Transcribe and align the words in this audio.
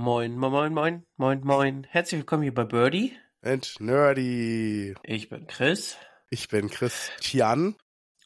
Moin, 0.00 0.38
moin, 0.38 0.52
moin, 0.52 0.72
moin, 0.72 1.02
moin, 1.16 1.40
moin. 1.42 1.82
Herzlich 1.90 2.20
willkommen 2.20 2.44
hier 2.44 2.54
bei 2.54 2.62
Birdie. 2.62 3.16
And 3.42 3.74
Nerdy. 3.80 4.94
Ich 5.02 5.28
bin 5.28 5.48
Chris 5.48 5.96
Ich 6.30 6.46
bin 6.48 6.70
Christian. 6.70 7.74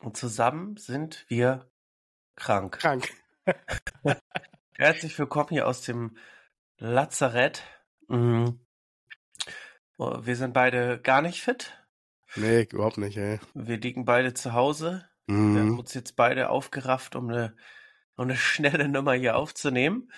und 0.00 0.14
zusammen 0.18 0.76
sind 0.76 1.24
wir 1.28 1.70
krank. 2.36 2.78
Krank. 2.78 3.08
Herzlich 4.74 5.18
willkommen 5.18 5.48
hier 5.48 5.66
aus 5.66 5.80
dem 5.80 6.14
Lazarett. 6.76 7.62
Mhm. 8.08 8.60
Oh, 9.96 10.18
Wir 10.26 10.36
sind 10.36 10.52
beide 10.52 11.00
gar 11.00 11.22
nicht 11.22 11.40
fit. 11.40 11.72
Nee, 12.36 12.68
überhaupt 12.70 12.98
nicht, 12.98 13.16
ey. 13.16 13.40
Wir 13.54 13.78
liegen 13.78 14.04
beide 14.04 14.34
zu 14.34 14.52
Hause. 14.52 15.08
Wir 15.26 15.36
haben 15.36 15.70
Mhm. 15.70 15.78
uns 15.78 15.94
jetzt 15.94 16.16
beide 16.16 16.50
aufgerafft, 16.50 17.16
um 17.16 17.30
eine, 17.30 17.56
um 18.16 18.24
eine 18.24 18.36
schnelle 18.36 18.88
Nummer 18.90 19.14
hier 19.14 19.36
aufzunehmen. 19.36 20.10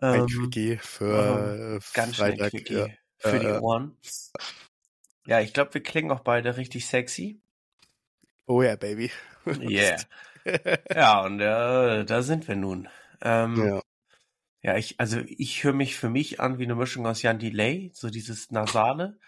Ein 0.00 0.20
Ähm, 0.20 0.26
Quickie 0.26 0.78
für 0.78 1.78
äh, 1.78 1.80
ganz 1.94 2.16
schnell 2.16 2.36
Freitag. 2.36 2.50
Quickie 2.50 2.74
Ja. 2.74 2.86
für 3.18 3.38
die 3.38 3.46
äh. 3.46 3.58
Ohren. 3.58 3.96
Ja, 5.26 5.40
ich 5.40 5.52
glaube, 5.52 5.74
wir 5.74 5.82
klingen 5.82 6.10
auch 6.10 6.20
beide 6.20 6.56
richtig 6.56 6.86
sexy. 6.86 7.40
Oh 8.46 8.62
yeah, 8.62 8.76
baby. 8.76 9.10
Yeah. 9.46 9.96
Ja, 10.92 11.24
und 11.24 11.40
äh, 11.40 12.04
da 12.04 12.22
sind 12.22 12.48
wir 12.48 12.56
nun. 12.56 12.88
Ähm, 13.20 13.56
ja. 13.56 13.80
ja. 14.62 14.76
ich, 14.76 14.98
also 14.98 15.20
ich 15.26 15.62
höre 15.62 15.72
mich 15.72 15.96
für 15.96 16.08
mich 16.08 16.40
an 16.40 16.58
wie 16.58 16.64
eine 16.64 16.74
Mischung 16.74 17.06
aus 17.06 17.22
Jan 17.22 17.38
Delay, 17.38 17.92
so 17.94 18.10
dieses 18.10 18.50
Nasale 18.50 19.18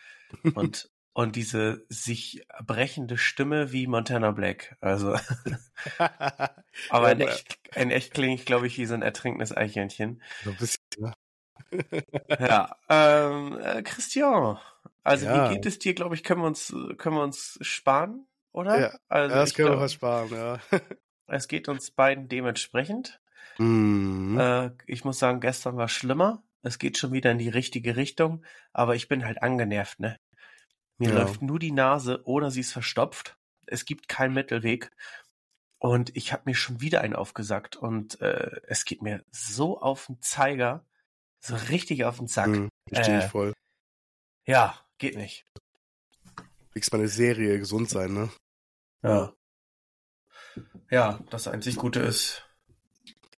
und, 0.55 0.91
und 1.15 1.37
diese 1.37 1.87
sich 1.89 2.47
brechende 2.65 3.17
Stimme 3.17 3.73
wie 3.73 3.87
Montana 3.87 4.33
Black. 4.33 4.77
Also, 4.81 5.17
aber 6.89 7.09
Ja, 7.09 7.11
in 7.13 7.21
echt, 7.21 7.59
in 7.75 7.91
echt 7.91 8.13
klinge 8.15 8.35
ich, 8.35 8.45
glaube 8.45 8.67
ich, 8.67 8.77
wie 8.79 8.87
so 8.87 8.95
ein 8.95 9.03
ertrinkendes 9.03 9.57
Eichhörnchen. 9.57 10.23
so 10.43 10.51
ein 10.51 10.57
bisschen, 10.57 10.83
ne? 10.99 11.15
Ja, 12.39 12.77
ähm, 12.89 13.59
äh, 13.61 13.83
Christian, 13.83 14.59
also 15.03 15.27
Ja. 15.27 15.51
wie 15.51 15.55
geht 15.55 15.67
es 15.67 15.79
dir, 15.79 15.95
glaube 15.95 16.15
ich, 16.15 16.23
können 16.25 16.41
wir 16.43 16.47
uns, 16.47 16.75
können 16.99 17.17
wir 17.17 17.23
uns 17.23 17.59
sparen, 17.63 18.27
oder? 18.53 18.79
Ja, 18.81 18.99
also 19.09 19.35
Ja, 19.35 19.41
das 19.41 19.55
können 19.55 19.69
wir 19.69 19.71
glaub, 19.73 19.85
was 19.85 19.93
sparen, 19.95 20.31
ja. 20.33 20.59
es 21.27 21.49
geht 21.49 21.69
uns 21.69 21.91
beiden 21.91 22.29
dementsprechend. 22.29 23.21
Mhm. 23.59 24.39
Äh, 24.39 24.71
ich 24.87 25.05
muss 25.05 25.19
sagen, 25.19 25.41
gestern 25.41 25.77
war 25.77 25.89
schlimmer. 25.89 26.43
Es 26.63 26.79
geht 26.79 26.97
schon 26.99 27.13
wieder 27.13 27.31
in 27.31 27.39
die 27.39 27.49
richtige 27.51 27.97
Richtung, 27.97 28.45
aber 28.73 28.95
ich 28.95 29.09
bin 29.09 29.25
halt 29.25 29.43
angenervt, 29.43 30.01
ne? 30.01 30.19
Mir 30.99 31.11
Ja. 31.11 31.23
läuft 31.23 31.43
nur 31.43 31.59
die 31.59 31.73
Nase 31.73 32.23
oder 32.25 32.51
sie 32.51 32.61
ist 32.61 32.73
verstopft. 32.73 33.37
Es 33.67 33.85
gibt 33.85 34.09
keinen 34.09 34.35
Mittelweg. 34.35 34.91
Und 35.79 36.17
ich 36.17 36.33
habe 36.33 36.45
mir 36.47 36.55
schon 36.55 36.81
wieder 36.81 37.03
einen 37.03 37.15
aufgesagt 37.17 37.77
und 37.77 38.21
äh, 38.21 38.61
es 38.69 38.85
geht 38.85 39.03
mir 39.03 39.25
so 39.31 39.81
auf 39.81 40.07
den 40.07 40.21
Zeiger, 40.23 40.87
so 41.41 41.55
richtig 41.57 42.05
auf 42.05 42.17
den 42.19 42.27
Sack. 42.29 42.49
Mhm. 42.49 42.69
Verstehe 42.89 43.21
Äh, 43.21 43.25
ich 43.25 43.31
voll. 43.31 43.53
Ja, 44.47 44.79
geht 44.99 45.17
nicht. 45.17 45.47
Kriegst 46.73 46.93
mal 46.93 46.99
eine 47.01 47.09
Serie 47.09 47.59
gesund 47.59 47.91
sein, 47.91 48.15
ne? 48.15 48.31
Ja. 49.03 49.33
Ja, 50.91 51.21
das 51.31 51.49
einzig 51.49 51.77
Gute 51.77 52.01
ist, 52.01 52.47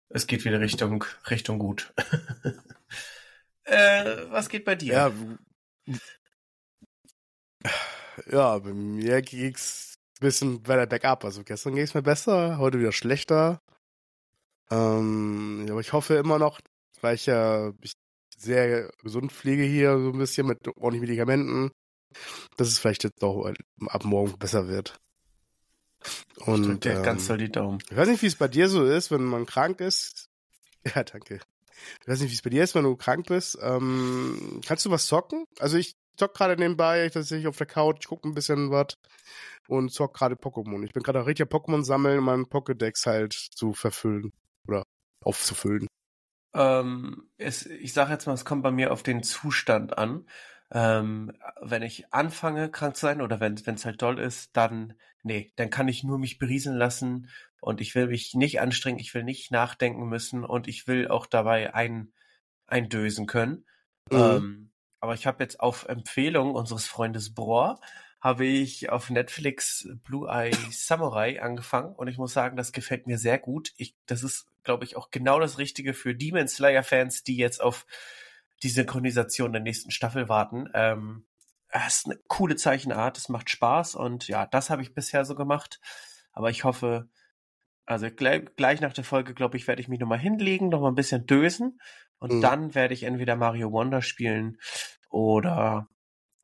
es 0.09 0.27
geht 0.27 0.45
wieder 0.45 0.59
Richtung, 0.59 1.03
Richtung 1.29 1.57
gut. 1.59 1.93
äh, 3.63 4.29
was 4.29 4.49
geht 4.49 4.65
bei 4.65 4.75
dir? 4.75 4.93
Ja. 4.93 5.95
Ja, 8.31 8.57
bei 8.59 8.73
mir 8.73 9.21
ging's 9.21 9.95
ein 10.15 10.19
bisschen 10.21 10.67
weiter 10.67 10.87
bergab. 10.87 11.25
Also 11.25 11.43
gestern 11.43 11.75
ging's 11.75 11.93
mir 11.93 12.01
besser, 12.01 12.57
heute 12.57 12.79
wieder 12.79 12.91
schlechter. 12.91 13.61
Ähm, 14.71 15.67
aber 15.69 15.79
ich 15.79 15.93
hoffe 15.93 16.15
immer 16.15 16.39
noch, 16.39 16.59
weil 17.01 17.15
ich 17.15 17.25
ja 17.25 17.71
mich 17.81 17.93
sehr 18.37 18.89
gesund 19.03 19.31
pflege 19.31 19.63
hier, 19.63 19.97
so 19.97 20.09
ein 20.09 20.17
bisschen 20.17 20.47
mit 20.47 20.67
ordentlichen 20.67 21.01
Medikamenten, 21.01 21.71
dass 22.57 22.67
es 22.67 22.79
vielleicht 22.79 23.03
jetzt 23.03 23.21
doch 23.21 23.51
ab 23.87 24.05
morgen 24.05 24.37
besser 24.37 24.67
wird. 24.67 24.97
Ich 26.37 26.47
Und 26.47 26.81
ganz 26.81 27.23
ähm, 27.23 27.27
doll 27.27 27.37
die 27.37 27.51
Daumen. 27.51 27.79
ich 27.89 27.95
weiß 27.97 28.07
nicht, 28.07 28.21
wie 28.21 28.27
es 28.27 28.35
bei 28.35 28.47
dir 28.47 28.69
so 28.69 28.85
ist, 28.85 29.11
wenn 29.11 29.23
man 29.23 29.45
krank 29.45 29.81
ist. 29.81 30.27
Ja, 30.93 31.03
danke. 31.03 31.39
Ich 32.01 32.07
weiß 32.07 32.19
nicht, 32.19 32.29
wie 32.29 32.35
es 32.35 32.43
bei 32.43 32.51
dir 32.51 32.63
ist, 32.63 32.75
wenn 32.75 32.83
du 32.83 32.95
krank 32.95 33.25
bist. 33.25 33.57
Ähm, 33.59 34.61
kannst 34.67 34.85
du 34.85 34.91
was 34.91 35.07
zocken? 35.07 35.45
Also 35.57 35.77
ich 35.77 35.95
zock 36.17 36.33
gerade 36.33 36.57
nebenbei, 36.57 37.09
tatsächlich 37.09 37.47
auf 37.47 37.57
der 37.57 37.67
Couch, 37.67 37.97
ich 38.01 38.07
gucke 38.07 38.27
ein 38.27 38.33
bisschen 38.33 38.71
was 38.71 38.97
und 39.67 39.91
zock 39.91 40.13
gerade 40.13 40.35
Pokémon. 40.35 40.83
Ich 40.83 40.93
bin 40.93 41.03
gerade 41.03 41.25
richtig 41.25 41.49
Pokémon 41.49 41.83
sammeln, 41.83 42.19
um 42.19 42.25
meinen 42.25 42.45
Pokédex 42.45 43.05
halt 43.05 43.33
zu 43.33 43.73
verfüllen 43.73 44.31
oder 44.67 44.83
aufzufüllen. 45.23 45.87
Ähm, 46.53 47.29
es, 47.37 47.65
ich 47.65 47.93
sage 47.93 48.11
jetzt 48.11 48.27
mal, 48.27 48.33
es 48.33 48.45
kommt 48.45 48.63
bei 48.63 48.71
mir 48.71 48.91
auf 48.91 49.03
den 49.03 49.23
Zustand 49.23 49.97
an. 49.97 50.25
Ähm, 50.71 51.31
wenn 51.61 51.83
ich 51.83 52.11
anfange, 52.13 52.71
krank 52.71 52.95
zu 52.95 53.05
sein 53.05 53.21
oder 53.21 53.39
wenn 53.39 53.53
es 53.53 53.85
halt 53.85 54.01
doll 54.01 54.19
ist, 54.19 54.57
dann, 54.57 54.93
nee, 55.21 55.51
dann 55.57 55.69
kann 55.69 55.87
ich 55.87 56.03
nur 56.03 56.17
mich 56.17 56.39
berieseln 56.39 56.75
lassen 56.75 57.29
und 57.61 57.81
ich 57.81 57.93
will 57.93 58.07
mich 58.07 58.33
nicht 58.33 58.61
anstrengen, 58.61 58.99
ich 58.99 59.13
will 59.13 59.23
nicht 59.23 59.51
nachdenken 59.51 60.07
müssen 60.07 60.43
und 60.43 60.67
ich 60.67 60.87
will 60.87 61.07
auch 61.07 61.27
dabei 61.27 61.73
ein, 61.75 62.13
eindösen 62.67 63.27
können. 63.27 63.65
Mhm. 64.11 64.17
Ähm, 64.17 64.71
aber 65.05 65.13
ich 65.13 65.27
habe 65.27 65.43
jetzt 65.43 65.59
auf 65.59 65.85
Empfehlung 65.87 66.55
unseres 66.55 66.87
Freundes 66.87 67.31
Brohr 67.31 67.79
habe 68.21 68.47
ich 68.47 68.89
auf 68.89 69.11
Netflix 69.11 69.87
Blue 70.03 70.27
Eye 70.27 70.51
Samurai 70.71 71.39
angefangen 71.43 71.93
und 71.93 72.07
ich 72.07 72.17
muss 72.17 72.33
sagen, 72.33 72.57
das 72.57 72.71
gefällt 72.71 73.05
mir 73.05 73.19
sehr 73.19 73.37
gut. 73.37 73.71
Ich, 73.77 73.95
das 74.07 74.23
ist, 74.23 74.47
glaube 74.63 74.83
ich, 74.83 74.97
auch 74.97 75.11
genau 75.11 75.39
das 75.39 75.59
Richtige 75.59 75.93
für 75.93 76.15
Demon 76.15 76.47
Slayer 76.47 76.81
Fans, 76.81 77.21
die 77.21 77.37
jetzt 77.37 77.61
auf 77.61 77.85
die 78.63 78.69
Synchronisation 78.69 79.53
der 79.53 79.61
nächsten 79.61 79.91
Staffel 79.91 80.27
warten. 80.27 80.71
Ähm, 80.73 81.27
ist 81.85 82.07
eine 82.07 82.17
coole 82.27 82.55
Zeichenart, 82.55 83.19
es 83.19 83.29
macht 83.29 83.51
Spaß 83.51 83.93
und 83.93 84.27
ja, 84.27 84.47
das 84.47 84.71
habe 84.71 84.81
ich 84.81 84.95
bisher 84.95 85.23
so 85.23 85.35
gemacht. 85.35 85.79
Aber 86.31 86.49
ich 86.49 86.63
hoffe, 86.63 87.07
also 87.85 88.09
gleich, 88.09 88.43
gleich 88.55 88.81
nach 88.81 88.93
der 88.93 89.03
Folge, 89.03 89.33
glaube 89.33 89.57
ich, 89.57 89.67
werde 89.67 89.81
ich 89.81 89.87
mich 89.87 89.99
nochmal 89.99 90.19
hinlegen, 90.19 90.69
nochmal 90.69 90.91
ein 90.91 90.95
bisschen 90.95 91.25
dösen 91.25 91.79
und 92.19 92.31
Mhm. 92.33 92.41
dann 92.41 92.75
werde 92.75 92.93
ich 92.93 93.03
entweder 93.03 93.35
Mario 93.35 93.71
Wonder 93.71 94.01
spielen 94.01 94.57
oder, 95.09 95.87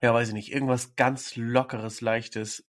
ja, 0.02 0.14
weiß 0.14 0.30
ich 0.30 0.34
nicht, 0.34 0.52
irgendwas 0.52 0.96
ganz 0.96 1.36
Lockeres, 1.36 2.02
Leichtes, 2.02 2.68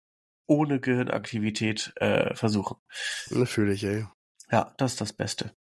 ohne 0.46 0.80
Gehirnaktivität 0.80 1.92
äh, 1.96 2.34
versuchen. 2.34 2.76
Ne, 3.30 3.46
fühle 3.46 3.72
ich, 3.72 3.84
ey. 3.84 4.06
Ja, 4.50 4.74
das 4.78 4.92
ist 4.92 5.00
das 5.00 5.12
Beste. 5.12 5.54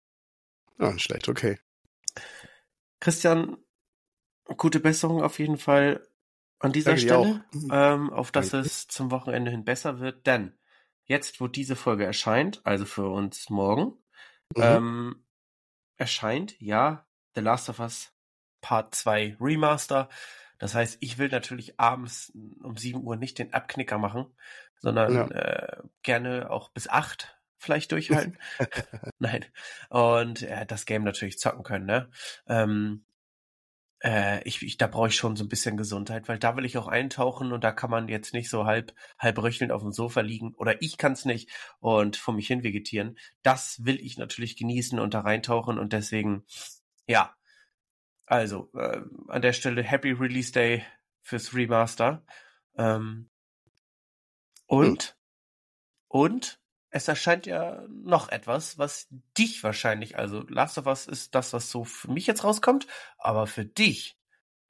Nicht 0.79 1.03
schlecht, 1.03 1.29
okay. 1.29 1.59
Christian, 3.01 3.57
gute 4.57 4.81
Besserung 4.81 5.23
auf 5.23 5.39
jeden 5.39 5.59
Fall 5.59 6.07
an 6.59 6.73
dieser 6.73 6.97
Danke 6.97 7.03
Stelle, 7.03 7.45
auch. 7.53 7.71
ähm, 7.73 8.11
auf 8.13 8.33
dass 8.33 8.53
Danke. 8.53 8.69
es 8.69 8.87
zum 8.89 9.11
Wochenende 9.11 9.51
hin 9.51 9.65
besser 9.65 10.01
wird, 10.01 10.27
denn 10.27 10.59
jetzt, 11.09 11.41
wo 11.41 11.49
diese 11.49 11.77
Folge 11.77 12.05
erscheint, 12.05 12.61
also 12.65 12.85
für 12.85 13.09
uns 13.09 13.51
morgen, 13.51 13.95
Mhm. 14.57 14.63
ähm, 14.63 15.25
erscheint 15.97 16.61
ja 16.61 17.07
The 17.35 17.41
Last 17.43 17.69
of 17.69 17.81
Us 17.81 18.13
Part 18.61 18.95
2 18.95 19.37
Remaster. 19.41 20.09
Das 20.59 20.75
heißt, 20.75 20.99
ich 21.01 21.19
will 21.19 21.29
natürlich 21.29 21.79
abends 21.81 22.33
um 22.63 22.77
7 22.77 23.03
Uhr 23.05 23.17
nicht 23.17 23.39
den 23.39 23.55
Abknicker 23.55 23.99
machen, 23.99 24.27
sondern 24.81 25.15
Ja. 25.15 25.27
äh, 25.31 25.83
gerne 26.03 26.51
auch 26.51 26.71
bis 26.71 26.89
8 26.89 27.37
vielleicht 27.59 27.93
durchhalten. 27.93 28.39
Nein. 29.19 29.45
Und 29.91 30.43
äh, 30.43 30.67
das 30.67 30.87
Game 30.87 31.05
natürlich 31.05 31.39
zocken 31.39 31.63
können, 31.65 31.87
ne? 31.87 32.11
Ähm, 32.47 33.05
äh, 34.01 34.43
ich, 34.45 34.63
ich, 34.63 34.77
da 34.77 34.87
brauche 34.87 35.09
ich 35.09 35.17
schon 35.17 35.37
so 35.37 35.45
ein 35.45 35.49
bisschen 35.49 35.77
Gesundheit, 35.77 36.29
weil 36.29 36.39
da 36.39 36.57
will 36.57 36.65
ich 36.65 36.79
auch 36.79 36.87
eintauchen 36.87 37.53
und 37.53 37.65
da 37.65 37.73
kann 37.73 37.91
man 37.91 38.09
jetzt 38.09 38.33
nicht 38.33 38.49
so 38.51 38.65
halb, 38.65 38.95
halb 39.19 39.39
röchelnd 39.43 39.73
auf 39.73 39.83
dem 39.83 39.93
Sofa 39.93 40.21
liegen 40.21 40.55
oder 40.55 40.81
ich 40.83 40.99
kann 40.99 41.13
es 41.13 41.25
nicht 41.25 41.51
und 41.81 42.17
vor 42.17 42.35
mich 42.35 42.47
hin 42.47 42.63
vegetieren. 42.63 43.19
Das 43.43 43.85
will 43.85 44.01
ich 44.01 44.19
natürlich 44.19 44.57
genießen 44.57 44.99
und 45.01 45.15
da 45.15 45.21
reintauchen 45.21 45.79
und 45.79 45.93
deswegen, 45.93 46.45
ja. 47.07 47.35
Also, 48.27 48.71
äh, 48.75 49.01
an 49.29 49.43
der 49.43 49.55
Stelle 49.55 49.83
Happy 49.83 50.13
Release 50.13 50.53
Day 50.53 50.85
fürs 51.23 51.55
Remaster. 51.55 52.25
Ähm, 52.77 53.31
und, 54.67 55.17
und 56.09 56.61
es 56.91 57.09
erscheint 57.09 57.47
ja 57.47 57.83
noch 57.89 58.29
etwas, 58.31 58.79
was 58.79 59.09
dich 59.37 59.63
wahrscheinlich, 59.63 60.17
also 60.19 60.43
Last 60.49 60.79
of 60.79 60.87
Us 60.87 61.07
ist 61.07 61.35
das, 61.35 61.53
was 61.53 61.71
so 61.71 61.85
für 61.85 62.11
mich 62.11 62.27
jetzt 62.27 62.45
rauskommt, 62.45 62.87
aber 63.19 63.47
für 63.47 63.65
dich 63.65 64.19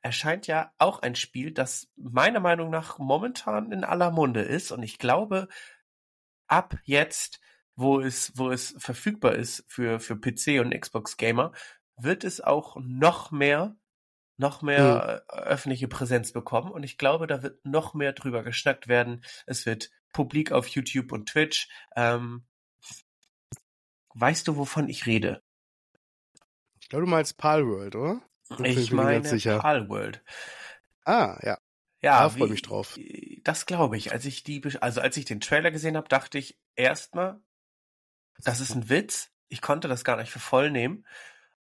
erscheint 0.03 0.47
ja 0.47 0.73
auch 0.79 1.01
ein 1.01 1.15
Spiel, 1.15 1.53
das 1.53 1.89
meiner 1.97 2.41
Meinung 2.41 2.71
nach 2.71 2.99
momentan 2.99 3.73
in 3.73 3.85
aller 3.85 4.11
Munde 4.11 4.43
ist 4.43 4.73
und 4.73 4.83
ich 4.83 4.99
glaube, 4.99 5.49
ab 6.47 6.77
jetzt, 6.85 7.41
wo 7.77 8.01
es, 8.01 8.33
wo 8.37 8.51
es 8.51 8.75
verfügbar 8.79 9.35
ist 9.35 9.65
für, 9.69 10.01
für 10.01 10.17
PC 10.17 10.61
und 10.61 10.79
Xbox 10.79 11.17
Gamer, 11.17 11.53
wird 11.97 12.25
es 12.25 12.41
auch 12.41 12.77
noch 12.81 13.31
mehr, 13.31 13.77
noch 14.37 14.63
mehr 14.63 15.25
äh, 15.29 15.37
öffentliche 15.37 15.89
Präsenz 15.89 16.33
bekommen 16.33 16.71
und 16.71 16.83
ich 16.83 16.99
glaube, 16.99 17.27
da 17.27 17.43
wird 17.43 17.65
noch 17.65 17.95
mehr 17.95 18.13
drüber 18.13 18.43
geschnackt 18.43 18.89
werden. 18.89 19.25
Es 19.47 19.67
wird 19.67 19.91
publik 20.13 20.53
auf 20.53 20.69
YouTube 20.69 21.13
und 21.13 21.29
Twitch. 21.29 21.69
Ähm, 21.97 22.47
weißt 24.15 24.49
du, 24.49 24.57
wovon 24.57 24.89
ich 24.89 25.07
rede? 25.07 25.43
Ich 26.81 26.89
glaube, 26.89 27.05
du 27.05 27.11
meinst 27.11 27.37
Palworld, 27.37 27.97
oder? 27.97 28.23
Ich 28.65 28.93
meine 28.93 29.21
Palworld. 29.59 30.23
Ah, 31.05 31.39
ja. 31.43 31.59
Ja, 32.01 32.23
da 32.23 32.29
freue 32.29 32.49
mich 32.49 32.63
drauf. 32.63 32.99
Das 33.43 33.67
glaube 33.67 33.97
ich. 33.97 34.13
Als 34.13 34.25
ich 34.25 34.45
die, 34.45 34.63
also 34.81 35.01
als 35.01 35.17
ich 35.17 35.25
den 35.25 35.41
Trailer 35.41 35.71
gesehen 35.71 35.97
habe, 35.97 36.09
dachte 36.09 36.39
ich 36.39 36.59
erstmal, 36.77 37.41
das 38.39 38.61
ist 38.61 38.75
ein 38.75 38.89
Witz. 38.89 39.31
Ich 39.49 39.61
konnte 39.61 39.89
das 39.89 40.05
gar 40.05 40.17
nicht 40.17 40.31
für 40.31 40.39
voll 40.39 40.71
nehmen. 40.71 41.05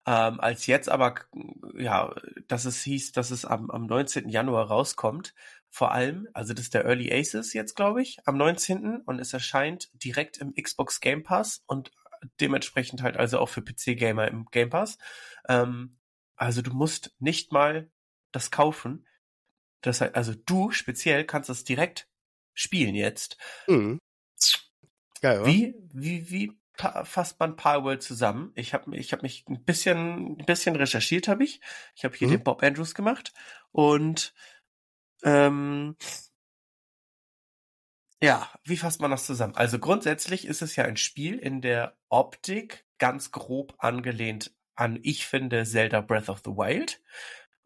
Ähm, 0.07 0.41
als 0.41 0.67
jetzt 0.67 0.89
aber, 0.89 1.15
ja, 1.77 2.15
dass 2.49 2.65
es 2.65 2.83
hieß, 2.83 3.13
dass 3.13 3.31
es 3.31 3.45
am, 3.45 3.71
am 3.71 3.87
19. 3.87 4.29
Januar 4.29 4.67
rauskommt. 4.67 5.35
Vor 5.75 5.91
allem, 5.91 6.29
also 6.35 6.55
das 6.55 6.67
ist 6.67 6.75
der 6.75 6.85
Early 6.85 7.13
Aces 7.13 7.53
jetzt, 7.53 7.75
glaube 7.75 8.01
ich, 8.01 8.19
am 8.27 8.37
19. 8.37 8.99
und 8.99 9.19
es 9.19 9.33
erscheint 9.33 9.91
direkt 9.93 10.37
im 10.37 10.55
Xbox 10.55 11.01
Game 11.01 11.25
Pass 11.25 11.65
und 11.67 11.91
dementsprechend 12.41 13.03
halt 13.03 13.17
also 13.17 13.41
auch 13.41 13.49
für 13.49 13.61
PC-Gamer 13.61 14.29
im 14.29 14.45
Game 14.53 14.71
Pass. 14.71 14.99
Ähm, 15.49 15.99
also 16.37 16.63
du 16.63 16.73
musst 16.73 17.17
nicht 17.19 17.51
mal 17.51 17.91
das 18.31 18.53
kaufen. 18.53 19.09
Das 19.81 20.01
heißt, 20.01 20.15
also 20.15 20.35
du 20.47 20.71
speziell 20.71 21.25
kannst 21.25 21.49
das 21.49 21.65
direkt 21.65 22.09
spielen 22.53 22.95
jetzt. 22.95 23.37
Mhm. 23.67 23.99
Geil, 25.23 25.45
wie, 25.45 25.75
wie, 25.93 26.31
wie 26.31 26.53
fasst 26.77 27.41
man 27.41 27.57
Palworld 27.57 28.01
zusammen? 28.01 28.53
Ich 28.55 28.75
habe 28.75 28.97
ich 28.97 29.13
hab 29.13 29.23
mich 29.23 29.45
ein 29.49 29.65
bisschen, 29.65 30.39
ein 30.39 30.47
bisschen 30.47 30.77
recherchiert, 30.77 31.27
habe 31.27 31.43
ich. 31.43 31.61
Ich 31.97 32.05
habe 32.05 32.17
hier 32.17 32.29
mhm. 32.29 32.33
den 32.33 32.45
Bob 32.45 32.63
Andrews 32.63 32.95
gemacht 32.95 33.33
und 33.73 34.35
ähm, 35.25 35.97
ja, 38.23 38.49
wie 38.65 38.77
fasst 38.77 39.01
man 39.01 39.11
das 39.11 39.27
zusammen? 39.27 39.55
Also 39.57 39.79
grundsätzlich 39.79 40.47
ist 40.47 40.63
es 40.63 40.77
ja 40.77 40.85
ein 40.85 40.97
Spiel 40.97 41.39
in 41.39 41.61
der 41.61 41.97
Optik 42.09 42.87
ganz 42.99 43.33
grob 43.33 43.75
angelehnt 43.79 44.55
an, 44.77 44.99
ich 45.03 45.27
finde, 45.27 45.65
Zelda 45.65 46.01
Breath 46.01 46.29
of 46.29 46.41
the 46.45 46.53
Wild. 46.53 47.01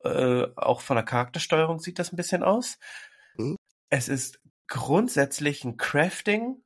Äh, 0.04 0.46
auch 0.56 0.80
von 0.80 0.96
der 0.96 1.04
Charaktersteuerung 1.04 1.78
sieht 1.78 1.98
das 1.98 2.12
ein 2.12 2.16
bisschen 2.16 2.42
aus. 2.42 2.78
Mhm. 3.36 3.56
Es 3.88 4.08
ist 4.08 4.40
grundsätzlich 4.66 5.64
ein 5.64 5.76
Crafting 5.76 6.62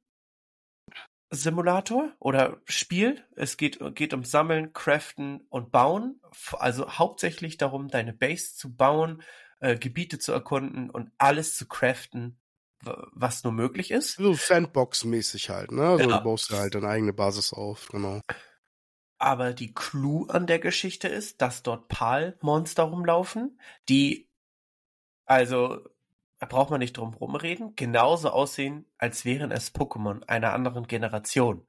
Simulator 1.30 2.12
oder 2.18 2.60
Spiel. 2.66 3.24
Es 3.36 3.56
geht, 3.56 3.78
geht 3.94 4.12
um 4.12 4.22
Sammeln, 4.24 4.72
Craften 4.72 5.46
und 5.48 5.72
Bauen. 5.72 6.20
Also 6.52 6.90
hauptsächlich 6.98 7.56
darum, 7.56 7.88
deine 7.88 8.12
Base 8.12 8.54
zu 8.54 8.74
bauen, 8.74 9.22
äh, 9.62 9.76
Gebiete 9.76 10.18
zu 10.18 10.32
erkunden 10.32 10.90
und 10.90 11.10
alles 11.18 11.56
zu 11.56 11.66
craften, 11.66 12.38
was 13.12 13.44
nur 13.44 13.52
möglich 13.52 13.92
ist. 13.92 14.16
So 14.16 14.34
Sandbox-mäßig 14.34 15.48
halt, 15.50 15.70
ne? 15.70 15.82
Also 15.82 16.10
ja. 16.10 16.18
du 16.18 16.24
baust 16.24 16.50
halt 16.50 16.74
deine 16.74 16.88
eigene 16.88 17.12
Basis 17.12 17.52
auf, 17.52 17.88
genau. 17.88 18.20
Aber 19.18 19.52
die 19.52 19.72
Clue 19.72 20.26
an 20.28 20.48
der 20.48 20.58
Geschichte 20.58 21.06
ist, 21.06 21.40
dass 21.40 21.62
dort 21.62 21.86
Pal-Monster 21.88 22.82
rumlaufen, 22.82 23.60
die 23.88 24.28
also 25.24 25.78
da 26.40 26.46
braucht 26.46 26.70
man 26.70 26.80
nicht 26.80 26.96
drum 26.96 27.14
rumreden, 27.14 27.76
genauso 27.76 28.30
aussehen, 28.30 28.84
als 28.98 29.24
wären 29.24 29.52
es 29.52 29.72
Pokémon 29.72 30.24
einer 30.24 30.52
anderen 30.52 30.88
Generation. 30.88 31.64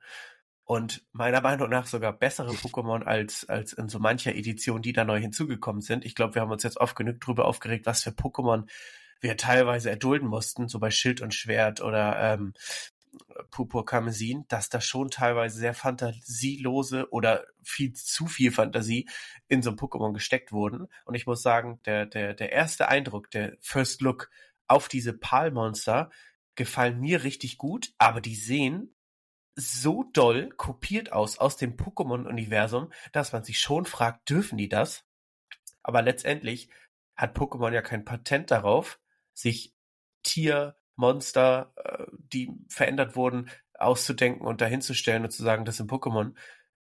Und 0.73 1.05
meiner 1.11 1.39
Meinung 1.39 1.69
nach 1.69 1.85
sogar 1.85 2.13
bessere 2.13 2.49
Pokémon 2.49 3.03
als, 3.03 3.47
als 3.47 3.73
in 3.73 3.89
so 3.89 3.99
mancher 3.99 4.33
Edition, 4.33 4.81
die 4.81 4.91
da 4.91 5.05
neu 5.05 5.19
hinzugekommen 5.19 5.83
sind. 5.83 6.03
Ich 6.03 6.15
glaube, 6.15 6.33
wir 6.33 6.41
haben 6.41 6.49
uns 6.49 6.63
jetzt 6.63 6.79
oft 6.79 6.95
genug 6.95 7.21
drüber 7.21 7.45
aufgeregt, 7.45 7.85
was 7.85 8.01
für 8.01 8.09
Pokémon 8.09 8.67
wir 9.21 9.37
teilweise 9.37 9.91
erdulden 9.91 10.27
mussten, 10.27 10.67
so 10.67 10.79
bei 10.79 10.89
Schild 10.89 11.21
und 11.21 11.35
Schwert 11.35 11.79
oder 11.79 12.33
ähm, 12.33 12.55
Purpur 13.51 13.85
Karmesin, 13.85 14.45
dass 14.47 14.69
da 14.69 14.81
schon 14.81 15.11
teilweise 15.11 15.59
sehr 15.59 15.75
fantasielose 15.75 17.07
oder 17.11 17.45
viel 17.61 17.93
zu 17.93 18.25
viel 18.25 18.51
Fantasie 18.51 19.07
in 19.47 19.61
so 19.61 19.69
ein 19.69 19.77
Pokémon 19.77 20.11
gesteckt 20.11 20.51
wurden. 20.51 20.87
Und 21.05 21.13
ich 21.13 21.27
muss 21.27 21.43
sagen, 21.43 21.81
der, 21.85 22.07
der, 22.07 22.33
der 22.33 22.51
erste 22.51 22.87
Eindruck, 22.87 23.29
der 23.29 23.57
First 23.61 24.01
Look 24.01 24.31
auf 24.67 24.87
diese 24.87 25.13
Palmonster 25.13 26.09
gefallen 26.55 26.99
mir 26.99 27.23
richtig 27.23 27.59
gut, 27.59 27.93
aber 27.99 28.21
die 28.21 28.35
sehen 28.35 28.92
so 29.55 30.03
doll 30.13 30.49
kopiert 30.49 31.11
aus 31.11 31.37
aus 31.37 31.57
dem 31.57 31.77
Pokémon-Universum, 31.77 32.91
dass 33.11 33.33
man 33.33 33.43
sich 33.43 33.59
schon 33.59 33.85
fragt, 33.85 34.29
dürfen 34.29 34.57
die 34.57 34.69
das? 34.69 35.05
Aber 35.83 36.01
letztendlich 36.01 36.69
hat 37.15 37.37
Pokémon 37.37 37.71
ja 37.71 37.81
kein 37.81 38.05
Patent 38.05 38.51
darauf, 38.51 38.99
sich 39.33 39.73
Tier, 40.23 40.75
Monster, 40.95 41.73
äh, 41.75 42.05
die 42.11 42.51
verändert 42.69 43.15
wurden, 43.15 43.49
auszudenken 43.73 44.47
und 44.47 44.61
dahinzustellen 44.61 45.23
und 45.23 45.31
zu 45.31 45.43
sagen, 45.43 45.65
das 45.65 45.77
sind 45.77 45.91
Pokémon. 45.91 46.33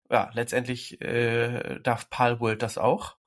Ja, 0.10 0.30
letztendlich 0.34 1.00
äh, 1.02 1.80
darf 1.82 2.10
Palworld 2.10 2.62
das 2.62 2.78
auch. 2.78 3.18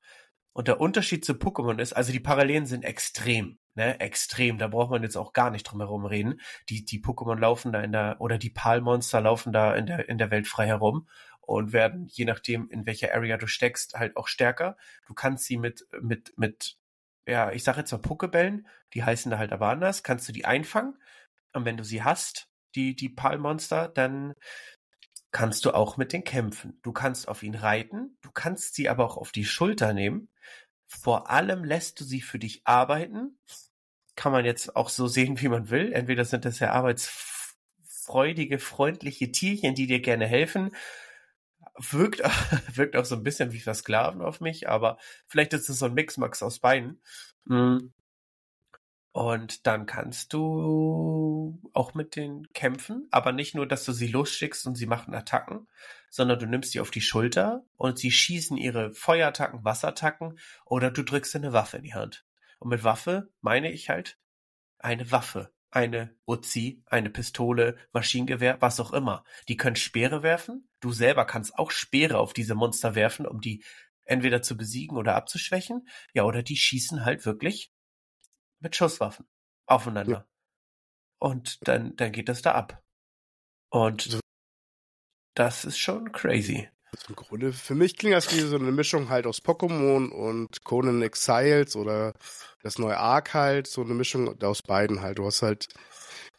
Und 0.53 0.69
der 0.69 0.81
Unterschied 0.81 1.25
zu 1.25 1.33
Pokémon 1.33 1.81
ist, 1.81 1.95
also 1.95 2.13
die 2.13 2.21
Parallelen 2.21 2.67
sind 2.67 2.85
extrem 2.85 3.59
ne, 3.75 4.01
extrem. 4.01 4.59
Da 4.59 4.69
braucht 4.69 4.91
man 4.91 5.03
jetzt 5.03 5.17
auch 5.17 5.33
gar 5.33 5.51
nicht 5.51 5.65
drum 5.65 5.81
herum 5.81 6.07
reden. 6.07 6.41
Die, 6.69 6.85
die 6.85 7.01
Pokémon 7.01 7.39
laufen 7.39 7.73
da 7.73 7.81
in 7.81 7.93
der, 7.93 8.17
oder 8.21 8.39
die 8.39 8.51
Palmonster 8.51 9.21
laufen 9.21 9.53
da 9.53 9.75
in 9.75 9.87
der, 9.87 10.09
in 10.09 10.19
der 10.19 10.31
Welt 10.31 10.47
frei 10.49 10.67
herum 10.67 11.09
und 11.41 11.73
werden, 11.73 12.07
je 12.07 12.25
nachdem, 12.25 12.71
in 12.71 12.87
welcher 12.87 13.15
Area 13.15 13.37
du 13.37 13.47
steckst, 13.47 13.95
halt 13.95 14.17
auch 14.17 14.29
stärker. 14.29 14.77
Du 15.07 15.15
kannst 15.15 15.45
sie 15.45 15.57
mit, 15.57 15.87
mit, 16.01 16.37
mit, 16.39 16.79
ja, 17.27 17.53
ich 17.53 17.65
sage 17.65 17.81
jetzt 17.81 17.93
mal 17.93 17.99
Pokebällen, 17.99 18.67
die 18.95 19.05
heißen 19.05 19.31
da 19.31 19.39
halt 19.39 19.53
aber 19.53 19.69
anders, 19.69 20.03
kannst 20.03 20.29
du 20.29 20.33
die 20.33 20.45
einfangen. 20.45 20.99
Und 21.53 21.65
wenn 21.65 21.77
du 21.77 21.85
sie 21.85 22.03
hast, 22.03 22.49
die, 22.75 22.97
die 22.97 23.09
Palmonster, 23.09 23.89
dann 23.89 24.35
kannst 25.31 25.65
du 25.65 25.73
auch 25.73 25.97
mit 25.97 26.13
denen 26.13 26.25
kämpfen. 26.25 26.79
Du 26.83 26.93
kannst 26.93 27.29
auf 27.29 27.43
ihn 27.43 27.55
reiten, 27.55 28.17
du 28.23 28.31
kannst 28.31 28.75
sie 28.75 28.89
aber 28.89 29.05
auch 29.05 29.17
auf 29.17 29.33
die 29.33 29.45
Schulter 29.45 29.93
nehmen. 29.93 30.29
Vor 30.87 31.31
allem 31.31 31.65
lässt 31.65 32.01
du 32.01 32.05
sie 32.05 32.21
für 32.21 32.39
dich 32.39 32.63
arbeiten 32.65 33.39
kann 34.17 34.33
man 34.33 34.45
jetzt 34.45 34.77
auch 34.77 34.89
so 34.89 35.07
sehen, 35.07 35.41
wie 35.41 35.49
man 35.49 35.71
will. 35.71 35.93
Entweder 35.93 36.25
sind 36.25 36.45
das 36.45 36.59
ja 36.59 36.73
arbeitsfreudige, 36.73 38.59
freundliche 38.59 39.33
Tierchen, 39.33 39.75
die 39.75 39.87
dir 39.87 40.01
gerne 40.01 40.27
helfen. 40.27 40.75
Wirkt, 41.77 42.21
wirkt 42.77 42.97
auch 42.97 43.05
so 43.05 43.17
ein 43.17 43.25
bisschen 43.25 43.53
wie 43.53 43.61
Versklaven 43.61 44.23
auf 44.23 44.41
mich, 44.41 44.69
aber 44.69 44.99
vielleicht 45.27 45.53
ist 45.53 45.69
es 45.69 45.79
so 45.79 45.87
ein 45.87 45.95
Mixmax 45.95 46.43
aus 46.43 46.61
beiden. 46.61 47.01
Mhm. 47.45 47.93
Und 49.17 49.69
dann 49.69 49.87
kannst 49.87 50.33
du 50.33 51.61
auch 51.73 51.95
mit 51.95 52.17
denen 52.17 52.53
kämpfen, 52.53 53.07
aber 53.13 53.31
nicht 53.31 53.55
nur, 53.55 53.65
dass 53.65 53.85
du 53.85 53.93
sie 53.93 54.09
losschickst 54.09 54.67
und 54.67 54.75
sie 54.75 54.87
machen 54.87 55.15
Attacken, 55.15 55.69
sondern 56.11 56.41
du 56.41 56.47
nimmst 56.47 56.73
sie 56.73 56.81
auf 56.81 56.91
die 56.91 57.01
Schulter 57.01 57.65
und 57.77 57.97
sie 57.97 58.11
schießen 58.11 58.57
ihre 58.57 58.93
Feuerattacken, 58.93 59.65
Wasserattacken 59.65 60.41
oder 60.65 60.91
du 60.91 61.05
drückst 61.05 61.37
eine 61.37 61.53
Waffe 61.53 61.77
in 61.77 61.85
die 61.85 61.95
Hand. 61.95 62.25
Und 62.59 62.71
mit 62.71 62.85
Waffe 62.85 63.33
meine 63.41 63.71
ich 63.71 63.89
halt 63.89 64.19
eine 64.79 65.11
Waffe. 65.11 65.53
Eine 65.71 66.17
Uzi, 66.25 66.85
eine 66.87 67.11
Pistole, 67.11 67.77
Maschinengewehr, 67.93 68.61
was 68.61 68.79
auch 68.79 68.93
immer. 68.93 69.25
Die 69.49 69.57
können 69.57 69.75
Speere 69.75 70.23
werfen. 70.23 70.69
Du 70.79 70.93
selber 70.93 71.25
kannst 71.25 71.59
auch 71.59 71.73
Speere 71.73 72.19
auf 72.19 72.33
diese 72.33 72.55
Monster 72.55 72.95
werfen, 72.95 73.27
um 73.27 73.41
die 73.41 73.65
entweder 74.05 74.41
zu 74.41 74.57
besiegen 74.57 74.97
oder 74.97 75.17
abzuschwächen. 75.17 75.89
Ja, 76.13 76.25
oder 76.25 76.45
die 76.45 76.57
schießen 76.57 77.05
halt 77.05 77.27
wirklich 77.27 77.73
mit 78.61 78.77
Schusswaffen 78.77 79.27
aufeinander. 79.67 80.13
Ja. 80.13 80.29
Und 81.19 81.67
dann, 81.67 81.97
dann 81.97 82.13
geht 82.13 82.29
das 82.29 82.43
da 82.43 82.53
ab. 82.53 82.85
Und 83.71 84.21
das 85.35 85.65
ist 85.65 85.79
schon 85.79 86.13
crazy. 86.13 86.69
Also 86.95 87.09
Im 87.09 87.17
Grunde, 87.17 87.53
für 87.53 87.75
mich 87.75 87.97
klingt 87.97 88.15
das 88.15 88.33
wie 88.33 88.41
so 88.41 88.57
eine 88.57 88.71
Mischung 88.71 89.09
halt 89.09 89.27
aus 89.27 89.43
Pokémon 89.43 90.11
und 90.11 90.65
Conan 90.65 91.03
Exiles 91.03 91.77
oder 91.77 92.13
das 92.63 92.79
neue 92.79 92.99
Ark 92.99 93.35
halt, 93.35 93.67
so 93.67 93.83
eine 93.83 93.95
Mischung 93.95 94.41
aus 94.43 94.63
beiden 94.63 95.01
halt. 95.01 95.19
Du 95.19 95.27
hast 95.27 95.43
halt, 95.43 95.69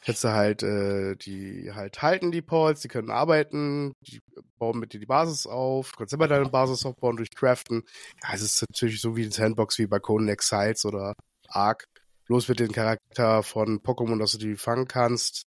jetzt 0.06 0.24
halt, 0.24 0.64
äh, 0.64 1.16
die 1.16 1.72
halt 1.74 2.02
halten 2.02 2.32
die 2.32 2.42
Ports, 2.42 2.82
die 2.82 2.88
können 2.88 3.10
arbeiten, 3.10 3.94
die 4.02 4.20
bauen 4.58 4.80
mit 4.80 4.94
dir 4.94 5.00
die 5.00 5.06
Basis 5.06 5.46
auf, 5.46 5.92
du 5.92 5.98
kannst 5.98 6.14
immer 6.14 6.28
deine 6.28 6.50
Basis 6.50 6.86
aufbauen 6.86 7.18
durch 7.18 7.32
Craften. 7.32 7.84
Ja, 8.24 8.34
es 8.34 8.42
ist 8.42 8.64
natürlich 8.70 9.02
so 9.02 9.16
wie 9.16 9.26
ein 9.26 9.32
Sandbox 9.32 9.78
wie 9.78 9.88
bei 9.88 10.00
Conan 10.00 10.30
Exiles 10.30 10.86
oder 10.86 11.16
Ark. 11.50 11.86
Bloß 12.28 12.48
mit 12.48 12.60
dem 12.60 12.72
Charakter 12.72 13.44
von 13.44 13.82
Pokémon, 13.82 14.18
dass 14.18 14.32
du 14.32 14.38
die 14.40 14.56
fangen 14.56 14.88
kannst. 14.88 15.44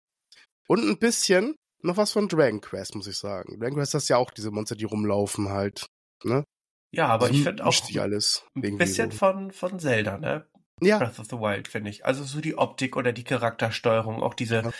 Und 0.67 0.83
ein 0.83 0.97
bisschen 0.97 1.55
noch 1.85 1.97
was 1.97 2.11
von 2.11 2.27
Dragon 2.27 2.61
Quest, 2.61 2.95
muss 2.95 3.07
ich 3.07 3.17
sagen. 3.17 3.59
Dragon 3.59 3.77
Quest 3.77 3.93
hast 3.93 4.09
ja 4.09 4.17
auch 4.17 4.31
diese 4.31 4.51
Monster, 4.51 4.75
die 4.75 4.85
rumlaufen 4.85 5.49
halt, 5.49 5.85
ne? 6.23 6.43
Ja, 6.91 7.07
aber 7.07 7.25
also 7.25 7.35
ich 7.35 7.43
finde 7.43 7.65
auch 7.65 7.99
alles 7.99 8.45
ein 8.55 8.77
bisschen 8.77 9.11
so. 9.11 9.17
von, 9.17 9.51
von 9.51 9.79
Zelda, 9.79 10.17
ne? 10.17 10.47
Ja. 10.81 10.97
Breath 10.97 11.19
of 11.19 11.27
the 11.27 11.37
Wild, 11.37 11.67
finde 11.67 11.89
ich. 11.89 12.05
Also 12.05 12.23
so 12.23 12.41
die 12.41 12.57
Optik 12.57 12.97
oder 12.97 13.13
die 13.13 13.23
Charaktersteuerung, 13.23 14.21
auch 14.23 14.33
diese, 14.33 14.71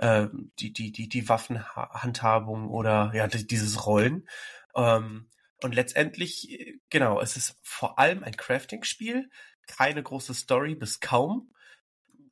ja. 0.00 0.24
äh, 0.24 0.28
die, 0.58 0.72
die, 0.72 0.92
die, 0.92 1.08
die 1.08 1.28
Waffenhandhabung 1.28 2.70
oder 2.70 3.12
ja, 3.14 3.26
dieses 3.26 3.86
Rollen. 3.86 4.28
Ähm, 4.74 5.28
und 5.62 5.74
letztendlich, 5.74 6.80
genau, 6.90 7.20
es 7.20 7.36
ist 7.36 7.56
vor 7.62 7.98
allem 7.98 8.22
ein 8.22 8.36
Crafting-Spiel, 8.36 9.30
keine 9.66 10.02
große 10.02 10.34
Story 10.34 10.74
bis 10.74 11.00
kaum. 11.00 11.52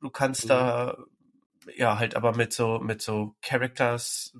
Du 0.01 0.09
kannst 0.09 0.45
mhm. 0.45 0.49
da 0.49 0.97
ja, 1.75 1.97
halt 1.99 2.15
aber 2.15 2.35
mit 2.35 2.53
so, 2.53 2.79
mit 2.79 3.01
so 3.01 3.35
Characters, 3.41 4.37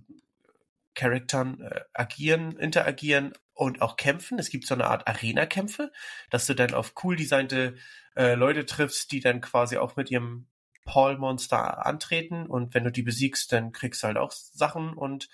Charaktern 0.96 1.62
äh, 1.62 1.82
agieren, 1.94 2.58
interagieren 2.58 3.34
und 3.54 3.82
auch 3.82 3.98
kämpfen. 3.98 4.40
Es 4.40 4.50
gibt 4.50 4.68
so 4.68 4.76
eine 4.76 4.86
Art 4.86 5.08
Arena-Kämpfe, 5.08 5.92
dass 6.30 6.46
du 6.46 6.54
dann 6.54 6.74
auf 6.74 6.94
cool 7.04 7.16
designte 7.16 7.76
äh, 8.16 8.36
Leute 8.36 8.66
triffst, 8.66 9.12
die 9.12 9.20
dann 9.20 9.42
quasi 9.42 9.78
auch 9.78 9.96
mit 9.96 10.12
ihrem 10.12 10.48
Paul-Monster 10.86 11.86
antreten 11.86 12.46
und 12.46 12.74
wenn 12.74 12.84
du 12.84 12.92
die 12.92 13.04
besiegst, 13.04 13.52
dann 13.52 13.72
kriegst 13.72 14.04
du 14.04 14.08
halt 14.08 14.18
auch 14.18 14.32
Sachen 14.32 14.94
und 14.94 15.30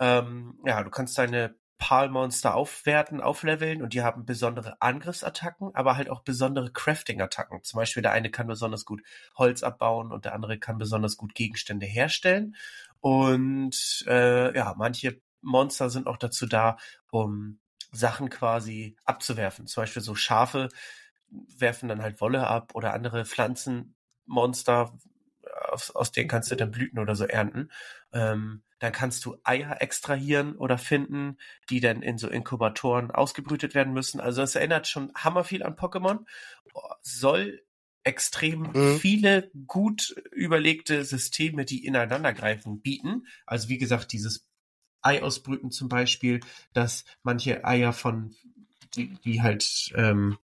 ähm, 0.00 0.58
ja, 0.64 0.82
du 0.82 0.90
kannst 0.90 1.16
deine 1.16 1.54
PAL-Monster 1.80 2.54
aufwerten, 2.54 3.20
aufleveln 3.20 3.82
und 3.82 3.94
die 3.94 4.02
haben 4.02 4.26
besondere 4.26 4.80
Angriffsattacken, 4.80 5.74
aber 5.74 5.96
halt 5.96 6.10
auch 6.10 6.20
besondere 6.20 6.70
Crafting-Attacken. 6.70 7.64
Zum 7.64 7.78
Beispiel 7.78 8.02
der 8.02 8.12
eine 8.12 8.30
kann 8.30 8.46
besonders 8.46 8.84
gut 8.84 9.02
Holz 9.36 9.62
abbauen 9.64 10.12
und 10.12 10.26
der 10.26 10.34
andere 10.34 10.58
kann 10.58 10.78
besonders 10.78 11.16
gut 11.16 11.34
Gegenstände 11.34 11.86
herstellen. 11.86 12.54
Und 13.00 14.04
äh, 14.06 14.54
ja, 14.54 14.74
manche 14.76 15.20
Monster 15.40 15.88
sind 15.88 16.06
auch 16.06 16.18
dazu 16.18 16.46
da, 16.46 16.76
um 17.10 17.58
Sachen 17.92 18.28
quasi 18.28 18.94
abzuwerfen. 19.06 19.66
Zum 19.66 19.82
Beispiel 19.82 20.02
so 20.02 20.14
Schafe 20.14 20.68
werfen 21.30 21.88
dann 21.88 22.02
halt 22.02 22.20
Wolle 22.20 22.46
ab 22.46 22.74
oder 22.74 22.92
andere 22.92 23.24
Pflanzenmonster, 23.24 24.92
aus, 25.70 25.90
aus 25.90 26.12
denen 26.12 26.28
kannst 26.28 26.50
du 26.50 26.56
dann 26.56 26.70
Blüten 26.70 26.98
oder 26.98 27.16
so 27.16 27.24
ernten. 27.24 27.70
Ähm, 28.12 28.62
dann 28.80 28.92
kannst 28.92 29.24
du 29.24 29.36
Eier 29.44 29.80
extrahieren 29.80 30.56
oder 30.56 30.78
finden, 30.78 31.38
die 31.68 31.80
dann 31.80 32.02
in 32.02 32.18
so 32.18 32.28
Inkubatoren 32.28 33.10
ausgebrütet 33.10 33.74
werden 33.74 33.92
müssen. 33.92 34.20
Also 34.20 34.42
es 34.42 34.56
erinnert 34.56 34.88
schon 34.88 35.12
hammer 35.14 35.44
viel 35.44 35.62
an 35.62 35.76
Pokémon. 35.76 36.26
Soll 37.02 37.62
extrem 38.02 38.62
mhm. 38.72 38.98
viele 38.98 39.50
gut 39.66 40.14
überlegte 40.32 41.04
Systeme, 41.04 41.66
die 41.66 41.84
ineinander 41.84 42.32
greifen, 42.32 42.80
bieten. 42.80 43.26
Also 43.44 43.68
wie 43.68 43.78
gesagt, 43.78 44.12
dieses 44.12 44.48
Ei 45.02 45.22
ausbrüten 45.22 45.70
zum 45.70 45.88
Beispiel, 45.88 46.40
dass 46.72 47.04
manche 47.22 47.64
Eier 47.64 47.92
von, 47.92 48.34
die, 48.94 49.14
die 49.24 49.42
halt 49.42 49.92
ähm, 49.94 50.38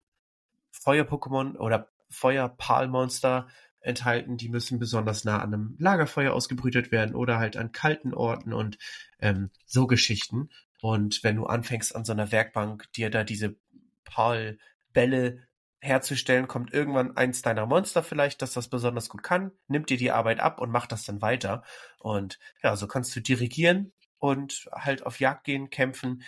Feuer-Pokémon 0.73 1.57
oder 1.57 1.88
Feuer-Pal-Monster 2.11 3.49
enthalten, 3.87 4.37
die 4.37 4.49
müssen 4.49 4.78
besonders 4.78 5.25
nah 5.25 5.40
an 5.40 5.55
einem 5.55 5.76
Lagerfeuer 5.78 6.33
ausgebrütet 6.33 6.90
werden 6.90 7.14
oder 7.14 7.38
halt 7.38 7.57
an 7.57 7.73
kalten 7.73 8.14
Orten 8.14 8.52
und 8.52 8.78
ähm, 9.21 9.50
so 9.64 9.87
Geschichten. 9.87 10.50
Und 10.81 11.23
wenn 11.23 11.37
du 11.37 11.47
anfängst 11.47 11.95
an 11.95 12.05
so 12.05 12.12
einer 12.12 12.33
Werkbank 12.33 12.93
dir 12.93 13.11
da 13.11 13.25
diese 13.25 13.57
Pal-Bälle 14.05 15.47
herzustellen, 15.81 16.49
kommt 16.49 16.73
irgendwann 16.73 17.16
eins 17.16 17.43
deiner 17.43 17.66
Monster 17.66 18.02
vielleicht, 18.02 18.43
dass 18.43 18.52
das 18.52 18.69
besonders 18.69 19.09
gut 19.09 19.23
kann, 19.23 19.52
nimmt 19.69 19.90
dir 19.90 19.97
die 19.97 20.11
Arbeit 20.11 20.40
ab 20.40 20.61
und 20.61 20.71
macht 20.71 20.93
das 20.93 21.05
dann 21.05 21.23
weiter. 21.23 21.62
Und 21.99 22.38
ja, 22.62 22.76
so 22.76 22.87
kannst 22.87 23.14
du 23.14 23.21
dirigieren 23.21 23.93
und 24.19 24.69
halt 24.73 25.05
auf 25.07 25.21
Jagd 25.21 25.45
gehen, 25.45 25.71
kämpfen. 25.71 26.23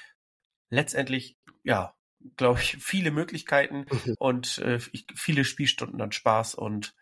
Letztendlich, 0.70 1.38
ja, 1.64 1.94
glaube 2.36 2.60
ich, 2.60 2.76
viele 2.76 3.10
Möglichkeiten 3.10 3.86
und 4.18 4.58
äh, 4.58 4.78
viele 5.14 5.44
Spielstunden 5.44 6.00
an 6.00 6.12
Spaß 6.12 6.54
und 6.54 6.94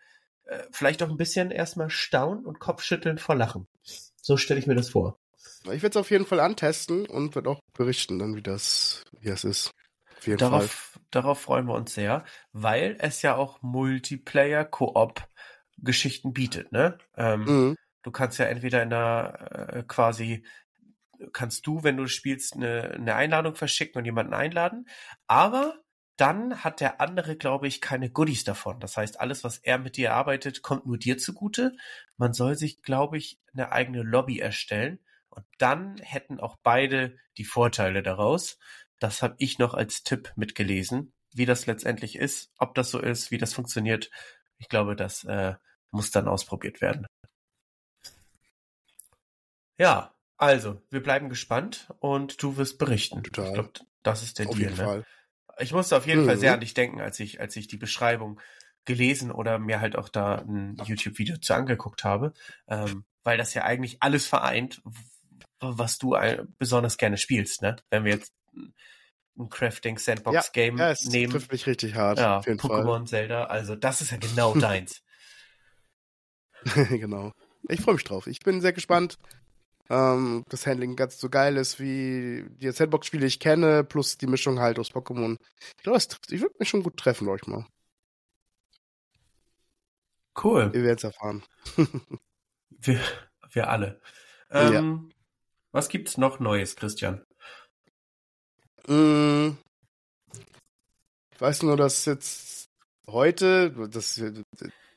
äh, 0.47 0.63
vielleicht 0.71 1.03
auch 1.03 1.09
ein 1.09 1.17
bisschen 1.17 1.51
erstmal 1.51 1.89
staunen 1.89 2.45
und 2.45 2.59
Kopfschütteln 2.59 3.17
vor 3.17 3.35
Lachen. 3.35 3.67
So 4.21 4.37
stelle 4.37 4.59
ich 4.59 4.67
mir 4.67 4.75
das 4.75 4.89
vor. 4.89 5.19
Ich 5.63 5.83
werde 5.83 5.89
es 5.89 5.97
auf 5.97 6.11
jeden 6.11 6.25
Fall 6.25 6.39
antesten 6.39 7.05
und 7.05 7.35
werde 7.35 7.49
auch 7.49 7.59
berichten, 7.73 8.19
dann 8.19 8.35
wie 8.35 8.41
das, 8.41 9.03
wie 9.19 9.27
es 9.29 9.43
ist. 9.43 9.71
Auf 10.17 10.27
jeden 10.27 10.39
darauf, 10.39 10.71
Fall. 10.71 11.01
darauf 11.11 11.41
freuen 11.41 11.67
wir 11.67 11.75
uns 11.75 11.93
sehr, 11.93 12.23
weil 12.51 12.97
es 12.99 13.21
ja 13.21 13.35
auch 13.35 13.61
Multiplayer-Koop-Geschichten 13.61 16.33
bietet, 16.33 16.71
ne? 16.71 16.97
Ähm, 17.15 17.43
mhm. 17.43 17.75
Du 18.03 18.11
kannst 18.11 18.39
ja 18.39 18.45
entweder 18.45 18.81
in 18.83 18.93
einer 18.93 19.73
äh, 19.73 19.83
quasi 19.83 20.45
kannst 21.33 21.67
du, 21.67 21.83
wenn 21.83 21.97
du 21.97 22.07
spielst, 22.07 22.55
eine, 22.55 22.91
eine 22.91 23.15
Einladung 23.15 23.55
verschicken 23.55 23.99
und 23.99 24.05
jemanden 24.05 24.33
einladen. 24.33 24.87
Aber 25.27 25.75
dann 26.17 26.63
hat 26.63 26.81
der 26.81 26.99
andere, 26.99 27.35
glaube 27.35 27.67
ich, 27.67 27.79
keine 27.79 28.09
Goodies 28.09 28.43
davon. 28.43 28.79
Das 28.79 28.97
heißt, 28.97 29.19
alles, 29.19 29.43
was 29.43 29.59
er 29.59 29.77
mit 29.77 29.97
dir 29.97 30.13
arbeitet, 30.13 30.63
kommt 30.63 30.87
nur 30.87 30.97
dir 30.97 31.17
zugute. 31.17 31.77
Man 32.17 32.33
soll 32.33 32.55
sich, 32.55 32.81
glaube 32.81 33.17
ich, 33.17 33.39
eine 33.53 33.71
eigene 33.71 34.01
Lobby 34.01 34.39
erstellen. 34.39 34.99
Und 35.29 35.45
dann 35.59 35.97
hätten 35.97 36.39
auch 36.39 36.57
beide 36.63 37.17
die 37.37 37.45
Vorteile 37.45 38.01
daraus. 38.01 38.57
Das 38.99 39.21
habe 39.21 39.35
ich 39.37 39.59
noch 39.59 39.75
als 39.75 40.03
Tipp 40.03 40.33
mitgelesen. 40.35 41.13
Wie 41.33 41.45
das 41.45 41.67
letztendlich 41.67 42.15
ist, 42.15 42.51
ob 42.57 42.73
das 42.73 42.89
so 42.89 42.99
ist, 42.99 43.29
wie 43.29 43.37
das 43.37 43.53
funktioniert. 43.53 44.09
Ich 44.57 44.69
glaube, 44.69 44.95
das 44.95 45.23
äh, 45.23 45.53
muss 45.91 46.09
dann 46.09 46.27
ausprobiert 46.27 46.81
werden. 46.81 47.05
Ja, 49.77 50.15
also, 50.37 50.81
wir 50.89 51.03
bleiben 51.03 51.29
gespannt 51.29 51.93
und 51.99 52.41
du 52.41 52.57
wirst 52.57 52.79
berichten. 52.79 53.21
Total. 53.21 53.47
Ich 53.47 53.53
glaube, 53.53 53.71
das 54.01 54.23
ist 54.23 54.39
der 54.39 54.47
auf 54.47 54.55
Deal. 54.55 54.71
Jeden 54.71 54.79
ne? 54.79 54.85
Fall. 54.85 55.05
Ich 55.59 55.73
musste 55.73 55.97
auf 55.97 56.07
jeden 56.07 56.23
mhm. 56.23 56.27
Fall 56.27 56.37
sehr 56.37 56.53
an 56.53 56.59
dich 56.59 56.73
denken, 56.73 57.01
als 57.01 57.19
ich, 57.19 57.39
als 57.39 57.55
ich 57.55 57.67
die 57.67 57.77
Beschreibung 57.77 58.39
gelesen 58.85 59.31
oder 59.31 59.59
mir 59.59 59.81
halt 59.81 59.95
auch 59.95 60.09
da 60.09 60.35
ein 60.35 60.77
YouTube-Video 60.85 61.37
zu 61.37 61.53
angeguckt 61.53 62.03
habe, 62.03 62.33
ähm, 62.67 63.05
weil 63.23 63.37
das 63.37 63.53
ja 63.53 63.63
eigentlich 63.63 63.97
alles 64.01 64.25
vereint, 64.25 64.81
was 65.59 65.97
du 65.97 66.15
besonders 66.57 66.97
gerne 66.97 67.17
spielst, 67.17 67.61
ne? 67.61 67.75
Wenn 67.89 68.05
wir 68.05 68.13
jetzt 68.13 68.33
ein 69.37 69.49
Crafting 69.49 69.97
Sandbox 69.97 70.51
Game 70.51 70.77
ja, 70.77 70.91
ja, 70.91 70.95
nehmen. 71.09 71.31
trifft 71.31 71.51
mich 71.51 71.67
richtig 71.67 71.95
hart. 71.95 72.19
Ja, 72.19 72.39
Pokémon, 72.39 73.05
Zelda, 73.05 73.45
also 73.45 73.75
das 73.75 74.01
ist 74.01 74.11
ja 74.11 74.17
genau 74.17 74.53
deins. 74.59 75.03
genau. 76.89 77.33
Ich 77.69 77.81
freue 77.81 77.95
mich 77.95 78.03
drauf. 78.03 78.27
Ich 78.27 78.39
bin 78.39 78.61
sehr 78.61 78.73
gespannt, 78.73 79.17
ähm, 79.89 80.43
das 80.49 80.67
Handling 80.67 80.95
ganz 80.95 81.19
so 81.19 81.29
geil 81.29 81.57
ist 81.57 81.79
wie 81.79 82.45
die 82.61 82.71
Sandbox-Spiele 82.71 83.25
ich 83.25 83.39
kenne, 83.39 83.83
plus 83.83 84.17
die 84.17 84.27
Mischung 84.27 84.59
halt 84.59 84.79
aus 84.79 84.91
Pokémon. 84.91 85.37
Ich 85.77 85.83
glaube, 85.83 85.99
ich 86.29 86.41
würde 86.41 86.55
mich 86.59 86.69
schon 86.69 86.83
gut 86.83 86.97
treffen, 86.97 87.27
euch 87.27 87.45
mal. 87.47 87.65
Cool. 90.41 90.71
Ihr 90.73 90.83
werdet 90.83 90.99
es 90.99 91.03
erfahren. 91.03 91.43
wir, 92.69 92.99
wir 93.51 93.69
alle. 93.69 93.99
Ähm, 94.51 94.73
ja. 94.73 95.15
Was 95.71 95.89
gibt's 95.89 96.17
noch 96.17 96.39
Neues, 96.39 96.75
Christian? 96.75 97.23
Mm, 98.87 99.57
ich 101.33 101.41
weiß 101.41 101.63
nur, 101.63 101.75
dass 101.75 102.05
jetzt 102.05 102.69
heute, 103.07 103.71
das 103.89 104.21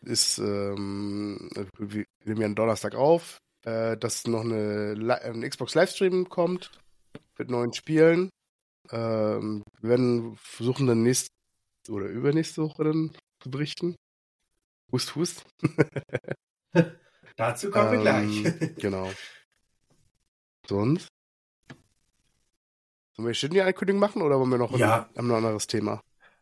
ist, 0.03 0.39
ähm, 0.39 1.51
wir 1.79 2.07
nehmen 2.25 2.41
ja 2.41 2.47
einen 2.47 2.55
Donnerstag 2.55 2.95
auf, 2.95 3.41
äh, 3.65 3.97
dass 3.97 4.27
noch 4.27 4.43
eine, 4.43 5.21
ein 5.23 5.49
Xbox 5.49 5.75
Livestream 5.75 6.29
kommt 6.29 6.71
mit 7.39 7.51
neuen 7.51 7.73
Spielen. 7.73 8.31
Ähm, 8.91 9.63
wir 9.81 9.91
werden 9.91 10.37
versuchen, 10.37 10.87
dann 10.87 11.03
nächste 11.03 11.31
oder 11.89 12.07
übernächste 12.07 12.63
Woche 12.63 12.85
dann 12.85 13.17
zu 13.41 13.51
berichten. 13.51 13.97
Hust, 14.93 15.15
hust. 15.15 15.45
Dazu 17.37 17.71
kommen 17.71 17.93
wir 17.93 18.01
gleich. 18.01 18.45
Ähm, 18.45 18.75
genau. 18.77 19.11
Sonst? 20.67 21.09
Sollen 23.17 23.27
wir 23.27 23.35
schon 23.35 23.51
die 23.51 23.63
Ankündigung 23.63 24.01
machen 24.01 24.23
oder 24.23 24.39
wollen 24.39 24.51
wir 24.51 24.59
noch 24.59 24.77
ja. 24.77 25.09
ein, 25.15 25.31
ein 25.31 25.31
anderes 25.31 25.67
Thema? 25.67 26.01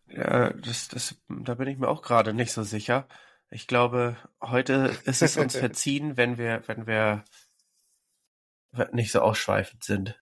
Ja, 0.08 0.52
das, 0.52 0.88
das, 0.88 1.16
da 1.28 1.54
bin 1.54 1.68
ich 1.68 1.78
mir 1.78 1.88
auch 1.88 2.02
gerade 2.02 2.32
nicht 2.32 2.52
so 2.52 2.62
sicher. 2.62 3.06
Ich 3.50 3.66
glaube, 3.66 4.16
heute 4.42 4.94
ist 5.04 5.22
es 5.22 5.36
uns 5.36 5.56
verziehen, 5.56 6.16
wenn 6.16 6.36
wir, 6.36 6.62
wenn 6.66 6.86
wir 6.86 7.24
nicht 8.92 9.12
so 9.12 9.20
ausschweifend 9.20 9.84
sind. 9.84 10.20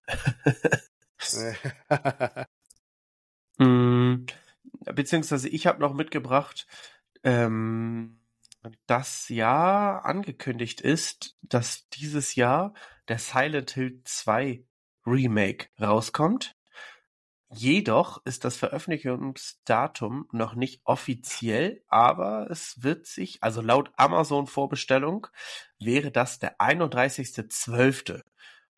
mm, 3.57 4.25
beziehungsweise 4.93 5.49
ich 5.49 5.67
habe 5.67 5.81
noch 5.81 5.93
mitgebracht, 5.93 6.67
ähm, 7.23 8.21
dass 8.85 9.29
ja 9.29 9.99
angekündigt 9.99 10.81
ist, 10.81 11.37
dass 11.41 11.89
dieses 11.89 12.35
Jahr 12.35 12.73
der 13.07 13.19
Silent 13.19 13.71
Hill 13.71 14.01
2 14.03 14.63
Remake 15.05 15.67
rauskommt. 15.79 16.56
Jedoch 17.49 18.21
ist 18.25 18.43
das 18.43 18.57
Veröffentlichungsdatum 18.57 20.27
noch 20.33 20.55
nicht 20.55 20.81
offiziell, 20.83 21.81
aber 21.87 22.49
es 22.51 22.83
wird 22.83 23.05
sich, 23.05 23.41
also 23.41 23.61
laut 23.61 23.91
Amazon 23.95 24.47
Vorbestellung, 24.47 25.27
wäre 25.79 26.11
das 26.11 26.39
der 26.39 26.59
31.12. 26.59 28.21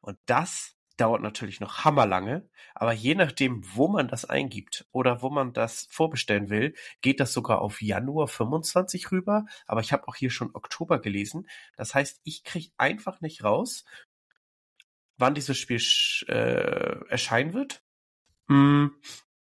Und 0.02 0.20
das 0.28 0.76
dauert 0.98 1.22
natürlich 1.22 1.60
noch 1.60 1.84
hammerlange, 1.84 2.48
aber 2.76 2.94
je 2.94 3.16
nachdem, 3.16 3.64
wo 3.74 3.88
man 3.88 4.08
das 4.08 4.26
eingibt 4.26 4.86
oder 4.92 5.22
wo 5.24 5.30
man 5.30 5.54
das 5.54 5.88
vorbestellen 5.90 6.50
will, 6.50 6.76
geht 7.02 7.20
das 7.20 7.34
sogar 7.34 7.62
auf 7.62 7.82
Januar 7.82 8.28
25 8.28 9.12
rüber. 9.12 9.46
Aber 9.66 9.82
ich 9.82 9.94
habe 9.94 10.08
auch 10.08 10.16
hier 10.16 10.30
schon 10.30 10.54
Oktober 10.54 11.00
gelesen. 11.00 11.48
Das 11.76 11.96
heißt, 11.96 12.22
ich 12.24 12.44
kriege 12.44 12.72
einfach 12.78 13.22
nicht 13.22 13.44
raus, 13.44 13.86
wann 15.18 15.34
dieses 15.34 15.58
Spiel 15.58 15.82
äh, 16.28 17.10
erscheinen 17.10 17.54
wird. 17.54 17.82
Mm, 18.50 18.88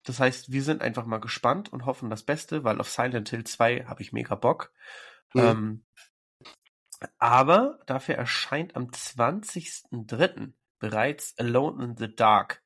das 0.03 0.19
heißt, 0.19 0.51
wir 0.51 0.63
sind 0.63 0.81
einfach 0.81 1.05
mal 1.05 1.19
gespannt 1.19 1.71
und 1.71 1.85
hoffen 1.85 2.09
das 2.09 2.23
Beste, 2.23 2.63
weil 2.63 2.79
auf 2.79 2.89
Silent 2.89 3.29
Hill 3.29 3.43
2 3.43 3.85
habe 3.85 4.01
ich 4.01 4.13
mega 4.13 4.35
Bock. 4.35 4.71
Mhm. 5.33 5.41
Ähm, 5.41 5.85
aber 7.17 7.79
dafür 7.85 8.15
erscheint 8.15 8.75
am 8.75 8.87
20.03. 8.87 10.53
bereits 10.79 11.37
Alone 11.37 11.83
in 11.83 11.97
the 11.97 12.13
Dark. 12.13 12.61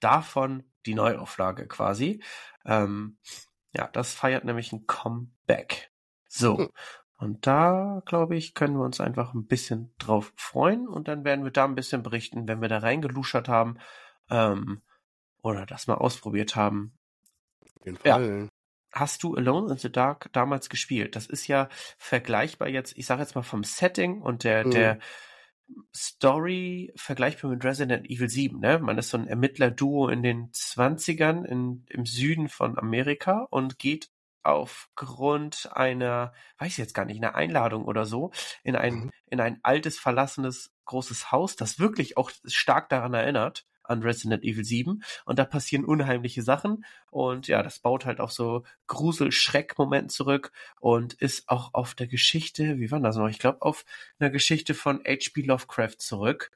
Davon 0.00 0.64
die 0.86 0.94
Neuauflage 0.94 1.66
quasi. 1.66 2.22
Ähm, 2.64 3.18
ja, 3.72 3.88
das 3.88 4.14
feiert 4.14 4.44
nämlich 4.44 4.72
ein 4.72 4.86
Comeback. 4.86 5.92
So. 6.28 6.58
Hm. 6.58 6.68
Und 7.16 7.46
da, 7.46 8.02
glaube 8.04 8.36
ich, 8.36 8.54
können 8.54 8.76
wir 8.76 8.84
uns 8.84 9.00
einfach 9.00 9.32
ein 9.32 9.46
bisschen 9.46 9.94
drauf 9.98 10.32
freuen 10.36 10.88
und 10.88 11.06
dann 11.06 11.24
werden 11.24 11.44
wir 11.44 11.52
da 11.52 11.64
ein 11.64 11.76
bisschen 11.76 12.02
berichten, 12.02 12.48
wenn 12.48 12.60
wir 12.60 12.68
da 12.68 12.78
reingeluschert 12.78 13.48
haben 13.48 13.78
ähm, 14.28 14.82
oder 15.42 15.66
das 15.66 15.86
mal 15.86 15.94
ausprobiert 15.94 16.56
haben. 16.56 16.92
Auf 17.60 17.86
jeden 17.86 17.98
Fall. 17.98 18.42
Ja. 18.42 18.48
Hast 18.92 19.22
du 19.22 19.34
Alone 19.34 19.72
in 19.72 19.78
the 19.78 19.90
Dark 19.90 20.28
damals 20.32 20.68
gespielt? 20.68 21.16
Das 21.16 21.26
ist 21.26 21.46
ja 21.46 21.68
vergleichbar 21.96 22.68
jetzt, 22.68 22.96
ich 22.96 23.06
sage 23.06 23.22
jetzt 23.22 23.34
mal 23.34 23.42
vom 23.42 23.64
Setting 23.64 24.20
und 24.20 24.44
der, 24.44 24.66
mhm. 24.66 24.70
der 24.70 24.98
Story 25.96 26.92
vergleichbar 26.96 27.50
mit 27.50 27.64
Resident 27.64 28.08
Evil 28.10 28.28
7, 28.28 28.60
ne? 28.60 28.78
Man 28.78 28.98
ist 28.98 29.08
so 29.08 29.16
ein 29.16 29.26
Ermittler-Duo 29.26 30.08
in 30.08 30.22
den 30.22 30.50
20ern 30.50 31.44
in, 31.44 31.86
im 31.88 32.04
Süden 32.04 32.48
von 32.48 32.78
Amerika 32.78 33.46
und 33.50 33.78
geht 33.78 34.10
aufgrund 34.42 35.70
einer, 35.72 36.34
weiß 36.58 36.72
ich 36.72 36.78
jetzt 36.78 36.94
gar 36.94 37.06
nicht, 37.06 37.16
einer 37.22 37.34
Einladung 37.34 37.84
oder 37.84 38.04
so, 38.04 38.32
in 38.62 38.76
ein, 38.76 38.94
mhm. 38.94 39.10
in 39.26 39.40
ein 39.40 39.60
altes, 39.62 39.98
verlassenes, 39.98 40.70
großes 40.84 41.32
Haus, 41.32 41.56
das 41.56 41.78
wirklich 41.78 42.18
auch 42.18 42.30
stark 42.44 42.90
daran 42.90 43.14
erinnert 43.14 43.66
an 43.84 44.02
Resident 44.02 44.44
Evil 44.44 44.64
7 44.64 45.02
und 45.24 45.38
da 45.38 45.44
passieren 45.44 45.84
unheimliche 45.84 46.42
Sachen 46.42 46.84
und 47.10 47.48
ja, 47.48 47.62
das 47.62 47.78
baut 47.78 48.06
halt 48.06 48.20
auf 48.20 48.32
so 48.32 48.64
Grusel-Schreck-Moment 48.86 50.12
zurück 50.12 50.52
und 50.80 51.14
ist 51.14 51.48
auch 51.48 51.74
auf 51.74 51.94
der 51.94 52.06
Geschichte, 52.06 52.78
wie 52.78 52.90
war 52.90 53.00
das 53.00 53.16
noch? 53.16 53.28
Ich 53.28 53.38
glaube, 53.38 53.62
auf 53.62 53.84
einer 54.18 54.30
Geschichte 54.30 54.74
von 54.74 54.98
H.P. 55.04 55.42
Lovecraft 55.42 55.98
zurück. 55.98 56.50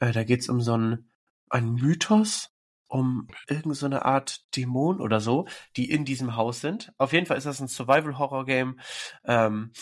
Äh, 0.00 0.12
da 0.12 0.24
geht's 0.24 0.48
um 0.48 0.60
so 0.60 0.74
einen, 0.74 1.10
einen 1.50 1.74
Mythos, 1.74 2.52
um 2.88 3.28
irgendeine 3.48 3.74
so 3.74 4.02
Art 4.02 4.44
Dämon 4.56 5.00
oder 5.00 5.20
so, 5.20 5.46
die 5.76 5.90
in 5.90 6.04
diesem 6.04 6.36
Haus 6.36 6.60
sind. 6.60 6.92
Auf 6.98 7.12
jeden 7.12 7.26
Fall 7.26 7.36
ist 7.36 7.46
das 7.46 7.60
ein 7.60 7.68
Survival-Horror-Game 7.68 8.80
ähm, 9.24 9.72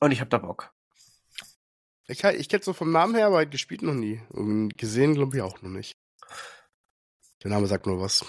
und 0.00 0.10
ich 0.10 0.20
habe 0.20 0.30
da 0.30 0.38
Bock. 0.38 0.71
Ich, 2.12 2.22
ich 2.24 2.48
kenne 2.48 2.62
so 2.62 2.72
vom 2.72 2.92
Namen 2.92 3.14
her, 3.14 3.26
aber 3.26 3.46
gespielt 3.46 3.82
noch 3.82 3.94
nie. 3.94 4.20
Und 4.30 4.76
gesehen, 4.76 5.14
glaube 5.14 5.36
ich, 5.36 5.42
auch 5.42 5.62
noch 5.62 5.70
nicht. 5.70 5.96
Der 7.42 7.50
Name 7.50 7.66
sagt 7.66 7.86
nur 7.86 8.00
was. 8.00 8.24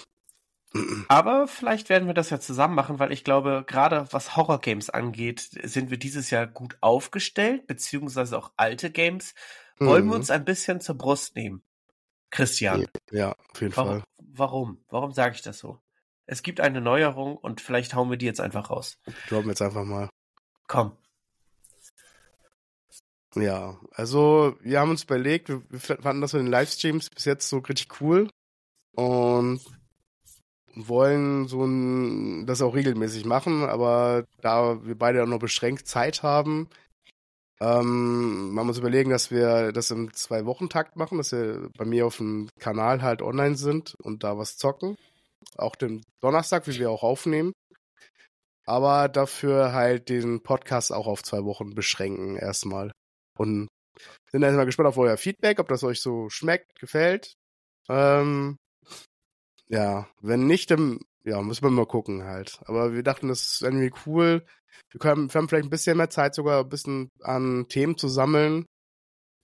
Aber 1.08 1.46
vielleicht 1.46 1.88
werden 1.88 2.08
wir 2.08 2.14
das 2.14 2.30
ja 2.30 2.40
zusammen 2.40 2.74
machen, 2.74 2.98
weil 2.98 3.12
ich 3.12 3.22
glaube, 3.22 3.64
gerade 3.66 4.08
was 4.10 4.36
Horror-Games 4.36 4.90
angeht, 4.90 5.48
sind 5.62 5.90
wir 5.90 5.98
dieses 5.98 6.30
Jahr 6.30 6.48
gut 6.48 6.76
aufgestellt, 6.80 7.68
beziehungsweise 7.68 8.36
auch 8.36 8.52
alte 8.56 8.90
Games. 8.90 9.34
Wollen 9.78 10.06
mhm. 10.06 10.10
wir 10.10 10.16
uns 10.16 10.30
ein 10.30 10.44
bisschen 10.44 10.80
zur 10.80 10.96
Brust 10.96 11.36
nehmen? 11.36 11.62
Christian. 12.30 12.86
Ja, 13.12 13.36
auf 13.52 13.60
jeden 13.60 13.76
warum, 13.76 13.90
Fall. 13.90 14.04
Warum? 14.32 14.84
Warum 14.88 15.12
sage 15.12 15.36
ich 15.36 15.42
das 15.42 15.58
so? 15.58 15.80
Es 16.26 16.42
gibt 16.42 16.60
eine 16.60 16.80
Neuerung 16.80 17.36
und 17.36 17.60
vielleicht 17.60 17.94
hauen 17.94 18.10
wir 18.10 18.16
die 18.16 18.26
jetzt 18.26 18.40
einfach 18.40 18.70
raus. 18.70 18.98
Glauben 19.28 19.44
wir 19.44 19.50
jetzt 19.50 19.62
einfach 19.62 19.84
mal. 19.84 20.08
Komm. 20.66 20.96
Ja, 23.36 23.80
also 23.92 24.56
wir 24.60 24.80
haben 24.80 24.90
uns 24.90 25.04
überlegt, 25.04 25.48
wir, 25.48 25.62
fanden 25.80 26.20
das 26.20 26.32
mit 26.32 26.42
den 26.42 26.50
Livestreams 26.50 27.10
bis 27.10 27.24
jetzt 27.24 27.48
so 27.48 27.58
richtig 27.58 28.00
cool 28.00 28.28
und 28.94 29.60
wollen 30.76 31.46
so 31.48 31.64
ein, 31.64 32.46
das 32.46 32.62
auch 32.62 32.74
regelmäßig 32.74 33.24
machen, 33.24 33.64
aber 33.64 34.24
da 34.40 34.84
wir 34.84 34.96
beide 34.96 35.22
auch 35.22 35.28
noch 35.28 35.38
beschränkt 35.38 35.86
Zeit 35.88 36.22
haben, 36.22 36.68
ähm, 37.60 38.52
man 38.52 38.66
muss 38.66 38.78
überlegen, 38.78 39.10
dass 39.10 39.30
wir 39.30 39.72
das 39.72 39.90
im 39.90 40.12
Zwei-Wochen-Takt 40.12 40.96
machen, 40.96 41.18
dass 41.18 41.32
wir 41.32 41.70
bei 41.76 41.84
mir 41.84 42.06
auf 42.06 42.18
dem 42.18 42.48
Kanal 42.58 43.02
halt 43.02 43.22
online 43.22 43.56
sind 43.56 43.94
und 44.02 44.24
da 44.24 44.36
was 44.36 44.56
zocken. 44.56 44.96
Auch 45.56 45.76
den 45.76 46.02
Donnerstag, 46.20 46.66
wie 46.66 46.78
wir 46.78 46.90
auch 46.90 47.02
aufnehmen. 47.02 47.52
Aber 48.66 49.08
dafür 49.08 49.72
halt 49.72 50.08
den 50.08 50.42
Podcast 50.42 50.92
auch 50.92 51.06
auf 51.06 51.22
zwei 51.22 51.44
Wochen 51.44 51.74
beschränken 51.74 52.36
erstmal. 52.36 52.92
Und 53.38 53.68
sind 54.30 54.42
erstmal 54.42 54.66
gespannt 54.66 54.88
auf 54.88 54.98
euer 54.98 55.16
Feedback, 55.16 55.58
ob 55.60 55.68
das 55.68 55.84
euch 55.84 56.00
so 56.00 56.28
schmeckt, 56.28 56.78
gefällt. 56.78 57.34
Ähm, 57.88 58.56
ja, 59.68 60.08
wenn 60.20 60.46
nicht, 60.46 60.70
dann 60.70 61.00
ja, 61.24 61.40
müssen 61.40 61.62
wir 61.62 61.70
mal 61.70 61.86
gucken 61.86 62.24
halt. 62.24 62.60
Aber 62.66 62.92
wir 62.92 63.02
dachten, 63.02 63.28
das 63.28 63.54
ist 63.54 63.62
irgendwie 63.62 63.92
cool. 64.06 64.44
Wir, 64.90 65.00
können, 65.00 65.32
wir 65.32 65.38
haben 65.38 65.48
vielleicht 65.48 65.66
ein 65.66 65.70
bisschen 65.70 65.96
mehr 65.96 66.10
Zeit, 66.10 66.34
sogar 66.34 66.60
ein 66.60 66.68
bisschen 66.68 67.08
an 67.22 67.66
Themen 67.68 67.96
zu 67.96 68.08
sammeln. 68.08 68.66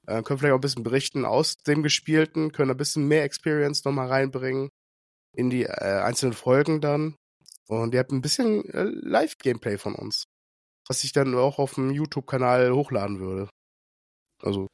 Äh, 0.06 0.22
können 0.22 0.38
vielleicht 0.38 0.52
auch 0.52 0.58
ein 0.58 0.62
bisschen 0.62 0.82
berichten 0.82 1.24
aus 1.24 1.56
dem 1.66 1.82
Gespielten, 1.82 2.52
können 2.52 2.70
ein 2.70 2.76
bisschen 2.76 3.06
mehr 3.08 3.24
Experience 3.24 3.84
nochmal 3.84 4.08
reinbringen 4.08 4.68
in 5.36 5.50
die 5.50 5.64
äh, 5.64 6.00
einzelnen 6.02 6.34
Folgen 6.34 6.80
dann. 6.80 7.16
Und 7.68 7.94
ihr 7.94 8.00
habt 8.00 8.12
ein 8.12 8.22
bisschen 8.22 8.64
äh, 8.70 8.84
Live-Gameplay 8.84 9.78
von 9.78 9.94
uns, 9.94 10.24
was 10.88 11.04
ich 11.04 11.12
dann 11.12 11.34
auch 11.36 11.58
auf 11.58 11.74
dem 11.74 11.90
YouTube-Kanal 11.90 12.72
hochladen 12.72 13.20
würde. 13.20 13.48
Also, 14.42 14.68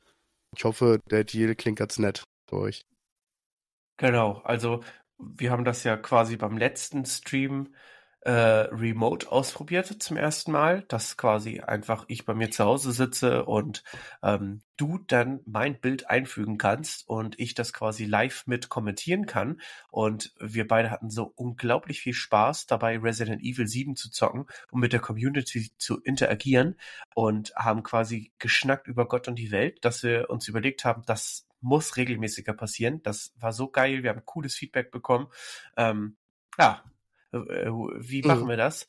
ich 0.57 0.65
hoffe, 0.65 1.01
der 1.11 1.25
Deal 1.25 1.55
klingt 1.55 1.79
ganz 1.79 1.99
nett 1.99 2.25
für 2.49 2.59
euch. 2.59 2.83
Genau, 3.99 4.41
also 4.45 4.83
wir 5.19 5.51
haben 5.51 5.65
das 5.65 5.85
ja 5.85 5.97
quasi 5.97 6.37
beim 6.37 6.59
letzten 6.59 7.05
Stream 7.07 7.75
äh, 8.27 8.69
remote 8.73 9.31
ausprobiert 9.31 9.87
zum 10.03 10.17
ersten 10.17 10.51
Mal, 10.51 10.83
dass 10.89 11.17
quasi 11.17 11.61
einfach 11.61 12.07
ich 12.09 12.25
bei 12.25 12.35
mir 12.35 12.51
zu 12.51 12.65
Hause 12.65 12.91
sitze 12.91 13.45
und 13.45 13.85
ähm, 14.21 14.63
du 14.77 14.99
dann 14.99 15.43
mein 15.47 15.79
Bild 15.81 16.11
einfügen 16.11 16.59
kannst 16.59 17.09
und 17.09 17.39
ich 17.39 17.55
das 17.55 17.73
quasi 17.73 18.05
live 18.05 18.45
mit 18.49 18.69
kommentieren 18.69 19.27
kann. 19.27 19.61
Und 19.91 20.35
wir 20.41 20.67
beide 20.67 20.91
hatten 20.91 21.09
so 21.09 21.33
unglaublich 21.37 22.01
viel 22.01 22.15
Spaß 22.15 22.67
dabei, 22.67 22.99
Resident 22.99 23.43
Evil 23.43 23.69
7 23.69 23.95
zu 23.95 24.11
zocken 24.11 24.47
und 24.73 24.81
mit 24.81 24.93
der 24.93 24.99
Community 25.01 25.71
zu 25.79 26.01
interagieren 26.01 26.75
und 27.15 27.55
haben 27.55 27.85
quasi 27.85 28.33
geschnackt 28.41 28.89
über 28.89 29.07
Gott 29.07 29.29
und 29.29 29.37
die 29.37 29.53
Welt, 29.53 29.85
dass 29.85 30.03
wir 30.03 30.31
uns 30.31 30.49
überlegt 30.49 30.85
haben, 30.85 31.05
das 31.07 31.47
muss 31.61 31.97
regelmäßiger 31.97 32.55
passieren. 32.55 33.05
Das 33.05 33.33
war 33.39 33.53
so 33.53 33.69
geil, 33.69 34.03
wir 34.03 34.11
haben 34.11 34.25
cooles 34.25 34.57
Feedback 34.57 34.91
bekommen. 34.91 35.29
Ähm, 35.77 36.17
ja, 36.59 36.83
wie 37.33 38.23
machen 38.23 38.45
mhm. 38.45 38.49
wir 38.49 38.57
das? 38.57 38.87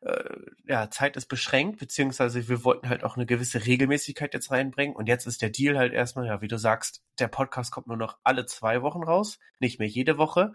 Äh, 0.00 0.22
ja, 0.66 0.90
Zeit 0.90 1.16
ist 1.16 1.26
beschränkt, 1.26 1.78
beziehungsweise 1.78 2.48
wir 2.48 2.64
wollten 2.64 2.88
halt 2.88 3.02
auch 3.02 3.16
eine 3.16 3.26
gewisse 3.26 3.64
Regelmäßigkeit 3.64 4.32
jetzt 4.34 4.50
reinbringen. 4.50 4.94
Und 4.94 5.08
jetzt 5.08 5.26
ist 5.26 5.42
der 5.42 5.50
Deal 5.50 5.76
halt 5.76 5.92
erstmal, 5.92 6.26
ja, 6.26 6.40
wie 6.40 6.48
du 6.48 6.58
sagst, 6.58 7.02
der 7.18 7.28
Podcast 7.28 7.72
kommt 7.72 7.88
nur 7.88 7.96
noch 7.96 8.18
alle 8.22 8.46
zwei 8.46 8.82
Wochen 8.82 9.02
raus, 9.02 9.38
nicht 9.58 9.78
mehr 9.78 9.88
jede 9.88 10.18
Woche. 10.18 10.52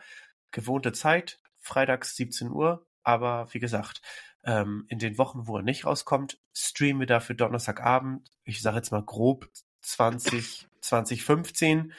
Gewohnte 0.52 0.94
Zeit, 0.94 1.40
freitags 1.60 2.16
17 2.16 2.50
Uhr. 2.52 2.86
Aber 3.04 3.48
wie 3.52 3.60
gesagt, 3.60 4.02
ähm, 4.46 4.86
in 4.88 5.00
den 5.00 5.18
Wochen, 5.18 5.48
wo 5.48 5.58
er 5.58 5.64
nicht 5.64 5.86
rauskommt, 5.86 6.40
streamen 6.54 7.02
wir 7.02 7.08
dafür 7.08 7.36
Donnerstagabend, 7.36 8.30
ich 8.46 8.62
sage 8.62 8.78
jetzt 8.78 8.92
mal 8.92 9.04
grob 9.04 9.50
20, 9.82 10.68
2015 10.82 11.94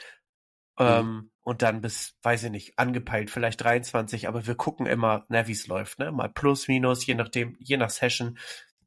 ähm, 0.77 1.07
mhm. 1.07 1.31
und 1.41 1.61
dann 1.61 1.81
bis, 1.81 2.17
weiß 2.23 2.43
ich 2.43 2.51
nicht, 2.51 2.79
angepeilt, 2.79 3.29
vielleicht 3.29 3.63
23, 3.63 4.27
aber 4.27 4.45
wir 4.47 4.55
gucken 4.55 4.85
immer, 4.85 5.25
ne, 5.29 5.47
wie 5.47 5.53
es 5.53 5.67
läuft, 5.67 5.99
ne? 5.99 6.11
Mal 6.11 6.29
plus, 6.29 6.67
minus, 6.67 7.05
je 7.05 7.15
nachdem, 7.15 7.55
je 7.59 7.77
nach 7.77 7.89
Session, 7.89 8.37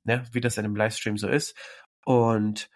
ne, 0.04 0.26
wie 0.32 0.40
das 0.40 0.58
in 0.58 0.64
einem 0.64 0.76
Livestream 0.76 1.16
so 1.16 1.28
ist. 1.28 1.56
Und 2.04 2.70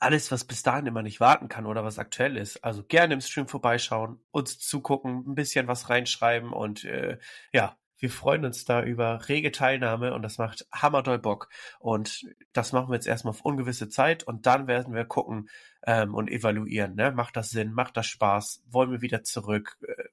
alles, 0.00 0.30
was 0.30 0.44
bis 0.44 0.62
dahin 0.62 0.86
immer 0.86 1.02
nicht 1.02 1.20
warten 1.20 1.48
kann 1.48 1.66
oder 1.66 1.84
was 1.84 1.98
aktuell 1.98 2.36
ist, 2.36 2.64
also 2.64 2.84
gerne 2.84 3.14
im 3.14 3.20
Stream 3.20 3.48
vorbeischauen, 3.48 4.20
uns 4.30 4.58
zugucken, 4.58 5.24
ein 5.26 5.34
bisschen 5.34 5.66
was 5.66 5.90
reinschreiben 5.90 6.52
und 6.52 6.84
äh, 6.84 7.18
ja, 7.52 7.76
wir 7.98 8.10
freuen 8.10 8.44
uns 8.44 8.64
da 8.64 8.82
über 8.82 9.28
rege 9.28 9.50
Teilnahme 9.50 10.14
und 10.14 10.22
das 10.22 10.38
macht 10.38 10.66
hammerdoll 10.72 11.18
Bock. 11.18 11.48
Und 11.80 12.26
das 12.52 12.72
machen 12.72 12.88
wir 12.90 12.94
jetzt 12.94 13.06
erstmal 13.06 13.32
auf 13.32 13.42
ungewisse 13.42 13.88
Zeit 13.88 14.22
und 14.22 14.46
dann 14.46 14.66
werden 14.66 14.94
wir 14.94 15.04
gucken 15.04 15.48
ähm, 15.84 16.14
und 16.14 16.30
evaluieren. 16.30 16.94
Ne? 16.94 17.12
Macht 17.12 17.36
das 17.36 17.50
Sinn? 17.50 17.72
Macht 17.72 17.96
das 17.96 18.06
Spaß? 18.06 18.62
Wollen 18.68 18.90
wir 18.90 19.02
wieder 19.02 19.24
zurück? 19.24 19.76
Äh, 19.82 20.04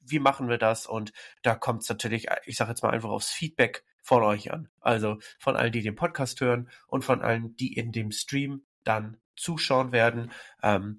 wie 0.00 0.20
machen 0.20 0.48
wir 0.48 0.58
das? 0.58 0.86
Und 0.86 1.12
da 1.42 1.54
kommt 1.54 1.82
es 1.82 1.88
natürlich, 1.88 2.28
ich 2.46 2.56
sage 2.56 2.70
jetzt 2.70 2.82
mal 2.82 2.90
einfach 2.90 3.10
aufs 3.10 3.30
Feedback 3.30 3.84
von 4.02 4.22
euch 4.22 4.52
an. 4.52 4.68
Also 4.80 5.18
von 5.38 5.56
allen, 5.56 5.72
die 5.72 5.82
den 5.82 5.96
Podcast 5.96 6.40
hören 6.40 6.70
und 6.86 7.04
von 7.04 7.22
allen, 7.22 7.56
die 7.56 7.72
in 7.72 7.92
dem 7.92 8.12
Stream 8.12 8.64
dann 8.84 9.16
zuschauen 9.36 9.92
werden. 9.92 10.30
Ähm, 10.62 10.98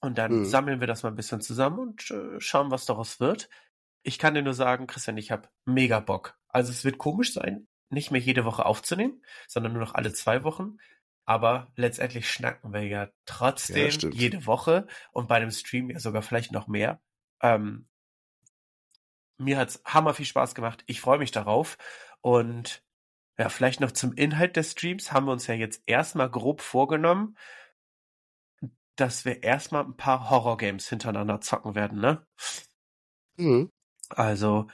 und 0.00 0.16
dann 0.18 0.40
mhm. 0.40 0.44
sammeln 0.44 0.80
wir 0.80 0.86
das 0.86 1.02
mal 1.02 1.08
ein 1.08 1.16
bisschen 1.16 1.40
zusammen 1.40 1.78
und 1.78 2.10
äh, 2.10 2.40
schauen, 2.40 2.70
was 2.70 2.86
daraus 2.86 3.20
wird 3.20 3.48
ich 4.02 4.18
kann 4.18 4.34
dir 4.34 4.42
nur 4.42 4.54
sagen, 4.54 4.86
Christian, 4.86 5.16
ich 5.16 5.30
habe 5.30 5.48
mega 5.64 6.00
Bock. 6.00 6.38
Also 6.48 6.72
es 6.72 6.84
wird 6.84 6.98
komisch 6.98 7.32
sein, 7.32 7.68
nicht 7.90 8.10
mehr 8.10 8.20
jede 8.20 8.44
Woche 8.44 8.66
aufzunehmen, 8.66 9.22
sondern 9.46 9.72
nur 9.72 9.82
noch 9.82 9.94
alle 9.94 10.12
zwei 10.12 10.44
Wochen. 10.44 10.78
Aber 11.24 11.70
letztendlich 11.76 12.30
schnacken 12.30 12.72
wir 12.72 12.86
ja 12.86 13.10
trotzdem 13.26 13.90
ja, 13.90 14.08
jede 14.10 14.46
Woche 14.46 14.86
und 15.12 15.28
bei 15.28 15.40
dem 15.40 15.50
Stream 15.50 15.90
ja 15.90 16.00
sogar 16.00 16.22
vielleicht 16.22 16.52
noch 16.52 16.68
mehr. 16.68 17.02
Ähm, 17.42 17.86
mir 19.36 19.58
hat's 19.58 19.82
hammer 19.84 20.14
viel 20.14 20.24
Spaß 20.24 20.54
gemacht. 20.54 20.84
Ich 20.86 21.00
freue 21.00 21.18
mich 21.18 21.30
darauf. 21.30 21.76
Und 22.22 22.82
ja, 23.38 23.48
vielleicht 23.50 23.80
noch 23.80 23.92
zum 23.92 24.14
Inhalt 24.14 24.56
des 24.56 24.72
Streams 24.72 25.12
haben 25.12 25.26
wir 25.26 25.32
uns 25.32 25.46
ja 25.46 25.54
jetzt 25.54 25.82
erstmal 25.86 26.30
grob 26.30 26.60
vorgenommen, 26.60 27.36
dass 28.96 29.24
wir 29.24 29.42
erstmal 29.44 29.84
ein 29.84 29.96
paar 29.96 30.28
Horror-Games 30.28 30.88
hintereinander 30.88 31.40
zocken 31.40 31.74
werden, 31.76 32.00
ne? 32.00 32.26
Mhm. 33.36 33.70
Also 34.10 34.66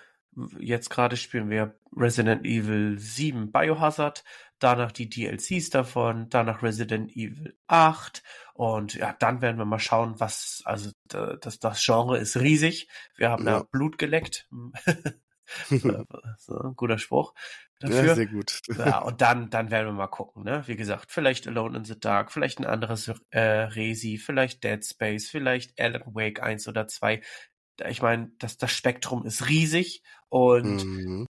jetzt 0.59 0.90
gerade 0.90 1.16
spielen 1.16 1.51
wir 1.51 1.79
Resident 1.97 2.44
Evil 2.44 2.99
7 2.99 3.53
Biohazard, 3.53 4.25
danach 4.59 4.92
die 4.92 5.09
DLCs 5.09 5.70
davon, 5.70 6.29
danach 6.29 6.62
Resident 6.62 7.12
Evil 7.12 7.57
8 7.68 8.23
und 8.55 8.94
ja, 8.94 9.14
dann 9.18 9.42
werden 9.42 9.59
wir 9.59 9.64
mal 9.64 9.79
schauen, 9.79 10.18
was, 10.18 10.62
also 10.64 10.90
das, 11.09 11.59
das 11.59 11.85
Genre 11.85 12.18
ist 12.18 12.37
riesig. 12.37 12.88
Wir 13.16 13.31
haben 13.31 13.47
ja. 13.47 13.59
da 13.59 13.66
Blut 13.70 13.99
geleckt. 13.99 14.49
so, 16.38 16.73
guter 16.77 16.99
Spruch 16.99 17.35
dafür. 17.81 18.05
Ja, 18.05 18.14
sehr 18.14 18.27
gut. 18.27 18.61
ja, 18.79 18.99
und 19.01 19.20
dann, 19.20 19.51
dann 19.51 19.70
werden 19.70 19.88
wir 19.88 19.92
mal 19.92 20.07
gucken, 20.07 20.44
ne? 20.44 20.62
Wie 20.66 20.77
gesagt, 20.77 21.12
vielleicht 21.12 21.47
Alone 21.47 21.79
in 21.79 21.85
the 21.85 21.99
Dark, 21.99 22.33
vielleicht 22.33 22.59
ein 22.61 22.66
anderes 22.66 23.12
äh, 23.31 23.40
Resi, 23.40 24.18
vielleicht 24.18 24.64
Dead 24.64 24.85
Space, 24.85 25.29
vielleicht 25.29 25.79
Alan 25.79 26.03
Wake 26.14 26.42
1 26.42 26.68
oder 26.68 26.87
2 26.87 27.23
ich 27.88 28.02
meine, 28.02 28.30
das, 28.38 28.56
das 28.56 28.70
Spektrum 28.70 29.24
ist 29.24 29.48
riesig 29.48 30.02
und 30.28 30.84
mhm. 30.84 31.26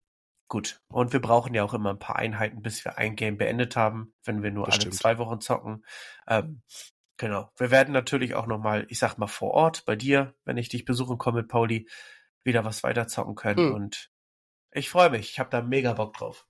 gut. 0.48 0.80
Und 0.88 1.12
wir 1.12 1.20
brauchen 1.20 1.54
ja 1.54 1.64
auch 1.64 1.74
immer 1.74 1.90
ein 1.90 1.98
paar 1.98 2.16
Einheiten, 2.16 2.62
bis 2.62 2.84
wir 2.84 2.98
ein 2.98 3.16
Game 3.16 3.36
beendet 3.38 3.76
haben, 3.76 4.14
wenn 4.24 4.42
wir 4.42 4.50
nur 4.50 4.66
das 4.66 4.74
alle 4.74 4.82
stimmt. 4.82 4.94
zwei 4.94 5.18
Wochen 5.18 5.40
zocken. 5.40 5.84
Ähm, 6.28 6.62
genau. 7.16 7.50
Wir 7.56 7.70
werden 7.70 7.92
natürlich 7.92 8.34
auch 8.34 8.46
nochmal, 8.46 8.86
ich 8.88 8.98
sag 8.98 9.18
mal, 9.18 9.26
vor 9.26 9.52
Ort 9.52 9.84
bei 9.84 9.96
dir, 9.96 10.34
wenn 10.44 10.56
ich 10.56 10.68
dich 10.68 10.84
besuchen 10.84 11.18
komme 11.18 11.40
mit 11.40 11.48
Pauli, 11.48 11.88
wieder 12.42 12.64
was 12.64 12.82
weiter 12.82 13.08
zocken 13.08 13.34
können. 13.34 13.68
Mhm. 13.68 13.74
Und 13.74 14.10
ich 14.72 14.90
freue 14.90 15.10
mich. 15.10 15.30
Ich 15.30 15.38
habe 15.38 15.50
da 15.50 15.62
mega 15.62 15.94
Bock 15.94 16.14
drauf. 16.14 16.46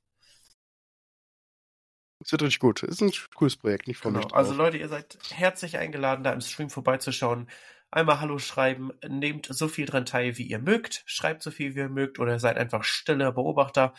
Es 2.25 2.33
wird 2.33 2.43
richtig 2.43 2.61
gut. 2.61 2.83
Ist 2.83 3.03
ein 3.03 3.13
cooles 3.35 3.57
Projekt, 3.57 3.87
nicht 3.87 3.99
von 3.99 4.15
genau. 4.15 4.27
Also 4.29 4.55
Leute, 4.55 4.79
ihr 4.79 4.89
seid 4.89 5.19
herzlich 5.31 5.77
eingeladen, 5.77 6.25
da 6.25 6.33
im 6.33 6.41
Stream 6.41 6.71
vorbeizuschauen 6.71 7.51
einmal 7.95 8.21
Hallo 8.21 8.39
schreiben, 8.39 8.91
nehmt 9.09 9.47
so 9.51 9.69
viel 9.69 9.87
dran 9.87 10.07
teil, 10.07 10.37
wie 10.37 10.47
ihr 10.47 10.59
mögt, 10.59 11.03
schreibt 11.07 11.43
so 11.43 11.51
viel, 11.51 11.75
wie 11.75 11.81
ihr 11.81 11.89
mögt, 11.89 12.19
oder 12.19 12.39
seid 12.39 12.57
einfach 12.57 12.85
stille 12.85 13.33
Beobachter, 13.33 13.95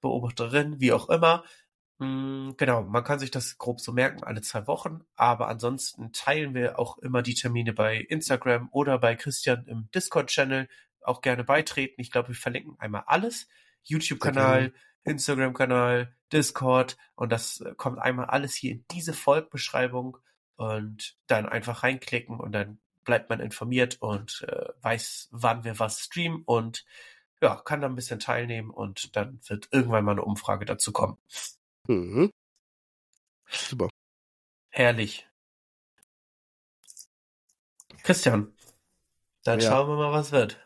Beobachterin, 0.00 0.80
wie 0.80 0.92
auch 0.92 1.08
immer. 1.08 1.44
Hm, 2.00 2.54
genau, 2.56 2.82
man 2.82 3.04
kann 3.04 3.18
sich 3.18 3.30
das 3.30 3.58
grob 3.58 3.80
so 3.80 3.92
merken, 3.92 4.24
alle 4.24 4.42
zwei 4.42 4.66
Wochen, 4.66 5.00
aber 5.14 5.48
ansonsten 5.48 6.12
teilen 6.12 6.54
wir 6.54 6.78
auch 6.78 6.98
immer 6.98 7.22
die 7.22 7.34
Termine 7.34 7.72
bei 7.72 7.98
Instagram 7.98 8.68
oder 8.72 8.98
bei 8.98 9.16
Christian 9.16 9.66
im 9.66 9.88
Discord-Channel. 9.94 10.68
Auch 11.00 11.22
gerne 11.22 11.44
beitreten. 11.44 12.00
Ich 12.00 12.10
glaube, 12.10 12.28
wir 12.28 12.34
verlinken 12.34 12.76
einmal 12.80 13.04
alles. 13.06 13.48
YouTube-Kanal, 13.84 14.72
Instagram-Kanal, 15.04 16.14
Discord 16.32 16.96
und 17.14 17.30
das 17.30 17.60
äh, 17.60 17.74
kommt 17.76 17.98
einmal 17.98 18.26
alles 18.26 18.54
hier 18.54 18.72
in 18.72 18.84
diese 18.90 19.12
Folgbeschreibung 19.12 20.18
und 20.56 21.16
dann 21.28 21.46
einfach 21.46 21.82
reinklicken 21.82 22.40
und 22.40 22.52
dann 22.52 22.80
bleibt 23.06 23.30
man 23.30 23.40
informiert 23.40 23.96
und 24.02 24.44
äh, 24.46 24.68
weiß, 24.82 25.28
wann 25.30 25.64
wir 25.64 25.78
was 25.78 26.00
streamen 26.00 26.42
und 26.44 26.84
ja, 27.40 27.56
kann 27.56 27.80
da 27.80 27.86
ein 27.86 27.94
bisschen 27.94 28.18
teilnehmen 28.18 28.70
und 28.70 29.16
dann 29.16 29.40
wird 29.46 29.68
irgendwann 29.70 30.04
mal 30.04 30.12
eine 30.12 30.24
Umfrage 30.24 30.66
dazu 30.66 30.92
kommen. 30.92 31.16
Mhm. 31.86 32.30
Super. 33.46 33.88
Herrlich. 34.68 35.26
Christian, 38.02 38.54
dann 39.42 39.60
ja. 39.60 39.70
schauen 39.70 39.88
wir 39.88 39.96
mal, 39.96 40.12
was 40.12 40.32
wird. 40.32 40.60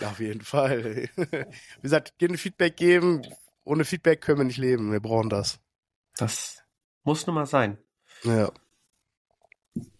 Auf 0.00 0.20
jeden 0.20 0.42
Fall. 0.42 1.08
Wie 1.16 1.82
gesagt, 1.82 2.18
gerne 2.18 2.38
Feedback 2.38 2.76
geben. 2.76 3.22
Ohne 3.64 3.84
Feedback 3.84 4.20
können 4.20 4.38
wir 4.38 4.44
nicht 4.44 4.58
leben. 4.58 4.92
Wir 4.92 5.00
brauchen 5.00 5.30
das. 5.30 5.58
Das 6.16 6.62
muss 7.02 7.26
nun 7.26 7.34
mal 7.34 7.46
sein. 7.46 7.78
Ja. 8.22 8.50
Ähm, 9.74 9.90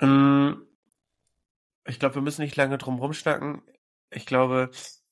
ich 0.00 1.98
glaube, 1.98 2.14
wir 2.14 2.22
müssen 2.22 2.42
nicht 2.42 2.56
lange 2.56 2.78
drum 2.78 2.98
rumschnacken. 2.98 3.62
Ich 4.10 4.26
glaube, 4.26 4.70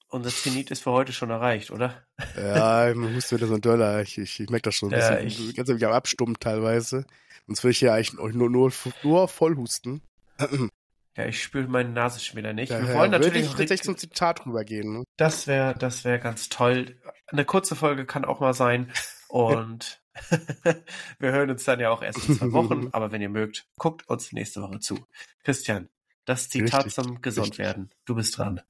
unser 0.09 0.31
Zenit 0.31 0.71
ist 0.71 0.83
für 0.83 0.93
heute 0.93 1.13
schon 1.13 1.31
erreicht, 1.31 1.71
oder? 1.71 2.07
Ja, 2.37 2.93
man 2.95 3.15
muss 3.15 3.33
wieder 3.33 3.47
so 3.47 3.55
ein 3.55 3.61
Döller. 3.61 4.03
Ich, 4.03 4.19
ich, 4.19 4.41
ich 4.41 4.49
merke 4.49 4.65
das 4.65 4.75
schon. 4.75 4.91
Ja, 4.91 5.17
bisschen, 5.17 5.51
ich, 5.51 5.57
ganz 5.57 5.71
am 5.71 5.83
Abstummen 5.93 6.37
teilweise. 6.39 7.07
Sonst 7.47 7.65
würde 7.65 7.73
ich 7.73 7.81
ja 7.81 7.95
eigentlich 7.95 8.15
nur, 8.15 8.49
nur, 8.49 8.73
nur 9.03 9.29
voll 9.29 9.57
husten. 9.57 10.03
Ja, 11.17 11.27
ich 11.27 11.43
spüre 11.43 11.67
meine 11.67 11.89
Nase 11.89 12.21
schon 12.21 12.37
wieder 12.37 12.53
nicht. 12.53 12.71
Ja, 12.71 12.81
wir 12.81 12.95
wollen 12.95 13.13
ja, 13.13 13.19
natürlich 13.19 13.35
würde 13.35 13.39
ich 13.45 13.51
tatsächlich 13.51 13.83
zum 13.83 13.97
Zitat 13.97 14.45
rübergehen. 14.45 14.93
Ne? 14.93 15.05
Das 15.17 15.47
wäre, 15.47 15.75
das 15.79 16.05
wäre 16.05 16.19
ganz 16.19 16.49
toll. 16.49 17.01
Eine 17.27 17.45
kurze 17.45 17.75
Folge 17.75 18.05
kann 18.05 18.25
auch 18.25 18.41
mal 18.41 18.55
sein. 18.55 18.93
Und 19.29 20.01
wir 21.19 21.33
hören 21.33 21.51
uns 21.51 21.65
dann 21.65 21.81
ja 21.81 21.91
auch 21.91 22.03
erst 22.03 22.29
in 22.29 22.37
zwei 22.37 22.53
Wochen, 22.53 22.89
aber 22.93 23.13
wenn 23.13 23.23
ihr 23.23 23.29
mögt, 23.29 23.67
guckt 23.77 24.09
uns 24.09 24.33
nächste 24.33 24.63
Woche 24.63 24.81
zu. 24.81 25.07
Christian, 25.45 25.89
das 26.25 26.49
Zitat 26.49 26.87
richtig, 26.87 26.95
zum 26.95 27.21
Gesundwerden. 27.21 27.91
Du 28.05 28.15
bist 28.15 28.37
dran. 28.37 28.61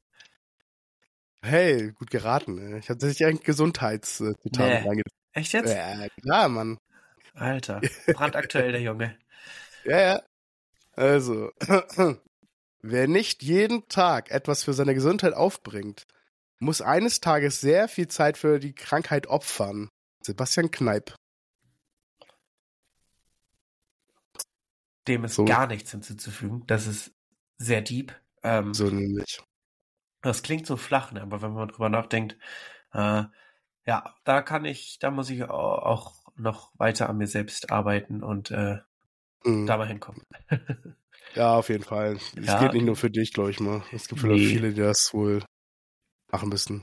Hey, 1.43 1.93
gut 1.93 2.11
geraten. 2.11 2.77
Ich 2.77 2.89
hatte 2.89 3.01
tatsächlich 3.01 3.27
ein 3.27 3.41
Gesundheitszitat 3.41 4.85
nee. 4.85 5.03
Echt 5.33 5.53
jetzt? 5.53 5.73
Ja, 5.73 6.09
klar, 6.23 6.49
Mann. 6.49 6.79
Alter, 7.35 7.81
brandaktuell 8.15 8.73
der 8.73 8.81
Junge. 8.81 9.17
Ja, 9.85 10.01
ja. 10.01 10.23
Also, 10.93 11.53
wer 12.81 13.07
nicht 13.07 13.43
jeden 13.43 13.87
Tag 13.89 14.31
etwas 14.31 14.65
für 14.65 14.73
seine 14.73 14.95
Gesundheit 14.95 15.35
aufbringt, 15.35 16.07
muss 16.59 16.81
eines 16.81 17.21
Tages 17.21 17.61
sehr 17.61 17.89
viel 17.89 18.09
Zeit 18.09 18.39
für 18.39 18.59
die 18.59 18.75
Krankheit 18.75 19.27
opfern. 19.27 19.91
Sebastian 20.23 20.71
Kneip. 20.71 21.15
Dem 25.09 25.25
ist 25.25 25.35
so. 25.35 25.45
gar 25.45 25.67
nichts 25.67 25.91
hinzuzufügen. 25.91 26.65
Das 26.67 26.87
ist 26.87 27.15
sehr 27.59 27.83
deep. 27.83 28.15
Ähm, 28.43 28.75
so 28.75 28.87
nämlich. 28.87 29.41
Das 30.23 30.43
klingt 30.43 30.67
so 30.67 30.77
flach, 30.77 31.13
ne? 31.13 31.23
aber 31.23 31.43
wenn 31.43 31.53
man 31.53 31.69
drüber 31.69 31.89
nachdenkt, 31.89 32.37
äh, 32.93 33.25
ja, 33.85 34.15
da 34.25 34.43
kann 34.43 34.65
ich, 34.65 34.99
da 34.99 35.11
muss 35.11 35.31
ich 35.31 35.45
auch 35.45 36.15
noch 36.35 36.73
weiter 36.77 37.09
an 37.09 37.19
mir 37.19 37.29
selbst 37.29 37.71
arbeiten 37.71 38.23
und 38.23 38.51
äh, 38.51 38.79
mhm. 39.45 39.67
da 39.67 39.77
mal 39.77 39.87
hinkommen. 39.87 40.23
ja, 41.35 41.55
auf 41.57 41.69
jeden 41.69 41.85
Fall. 41.85 42.17
Es 42.17 42.47
ja, 42.47 42.61
geht 42.61 42.73
nicht 42.73 42.85
nur 42.85 42.97
für 42.97 43.11
dich, 43.11 43.33
glaube 43.33 43.51
ich 43.51 43.61
mal. 43.61 43.83
Es 43.93 44.09
gibt 44.09 44.23
nee. 44.25 44.47
viele, 44.47 44.73
die 44.73 44.81
das 44.81 45.15
wohl 45.15 45.45
machen 46.31 46.49
müssen. 46.49 46.83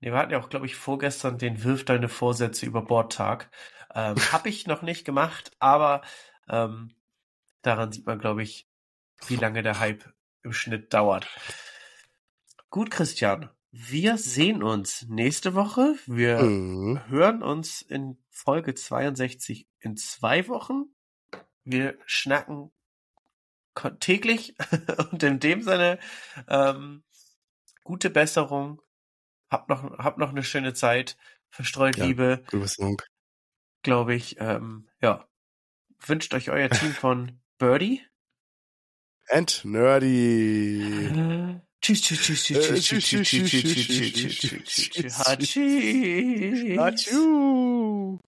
Nee, 0.00 0.10
wir 0.10 0.18
hatten 0.18 0.32
ja 0.32 0.40
auch, 0.40 0.50
glaube 0.50 0.66
ich, 0.66 0.76
vorgestern 0.76 1.38
den 1.38 1.64
Wirf 1.64 1.84
deine 1.84 2.08
Vorsätze 2.08 2.66
über 2.66 2.82
Bord 2.82 3.12
Tag. 3.12 3.50
Ähm, 3.94 4.16
Habe 4.32 4.48
ich 4.48 4.66
noch 4.66 4.82
nicht 4.82 5.04
gemacht, 5.04 5.52
aber 5.58 6.02
ähm, 6.48 6.94
Daran 7.64 7.90
sieht 7.92 8.04
man, 8.04 8.18
glaube 8.18 8.42
ich, 8.42 8.68
wie 9.26 9.36
lange 9.36 9.62
der 9.62 9.80
Hype 9.80 10.04
im 10.42 10.52
Schnitt 10.52 10.92
dauert. 10.92 11.26
Gut, 12.68 12.90
Christian. 12.90 13.48
Wir 13.70 14.18
sehen 14.18 14.62
uns 14.62 15.06
nächste 15.08 15.54
Woche. 15.54 15.94
Wir 16.06 16.42
mhm. 16.42 17.00
hören 17.08 17.42
uns 17.42 17.80
in 17.80 18.18
Folge 18.28 18.74
62 18.74 19.66
in 19.80 19.96
zwei 19.96 20.46
Wochen. 20.46 20.94
Wir 21.64 21.96
schnacken 22.04 22.70
täglich 23.98 24.54
und 25.10 25.22
in 25.22 25.40
dem 25.40 25.62
Sinne 25.62 25.98
ähm, 26.46 27.02
gute 27.82 28.10
Besserung. 28.10 28.82
Habt 29.48 29.70
noch, 29.70 29.98
habt 29.98 30.18
noch 30.18 30.30
eine 30.30 30.44
schöne 30.44 30.74
Zeit. 30.74 31.16
Verstreut 31.48 31.96
ja, 31.96 32.04
Liebe. 32.04 32.44
Glaube 33.82 34.14
ich. 34.14 34.36
Ähm, 34.38 34.90
ja. 35.00 35.26
Wünscht 35.98 36.34
euch 36.34 36.50
euer 36.50 36.68
Team 36.68 36.92
von 36.92 37.40
Birdie? 37.64 38.02
And 39.30 39.64
Nerdy. 39.64 41.60
Tschüss, 41.80 42.02
tschüss, 42.02 42.20
tschüss, 42.20 42.42
tschüss, 42.44 42.84
tschüss, 42.84 43.04
tschüss, 43.04 43.28
tschüss, 43.28 43.48
tschüss, 43.48 43.80
tschüss, 43.80 44.04
tschüss, 44.04 44.68
tschüss, 44.68 44.90
tschüss, 44.92 45.38
tschüss, 47.04 48.20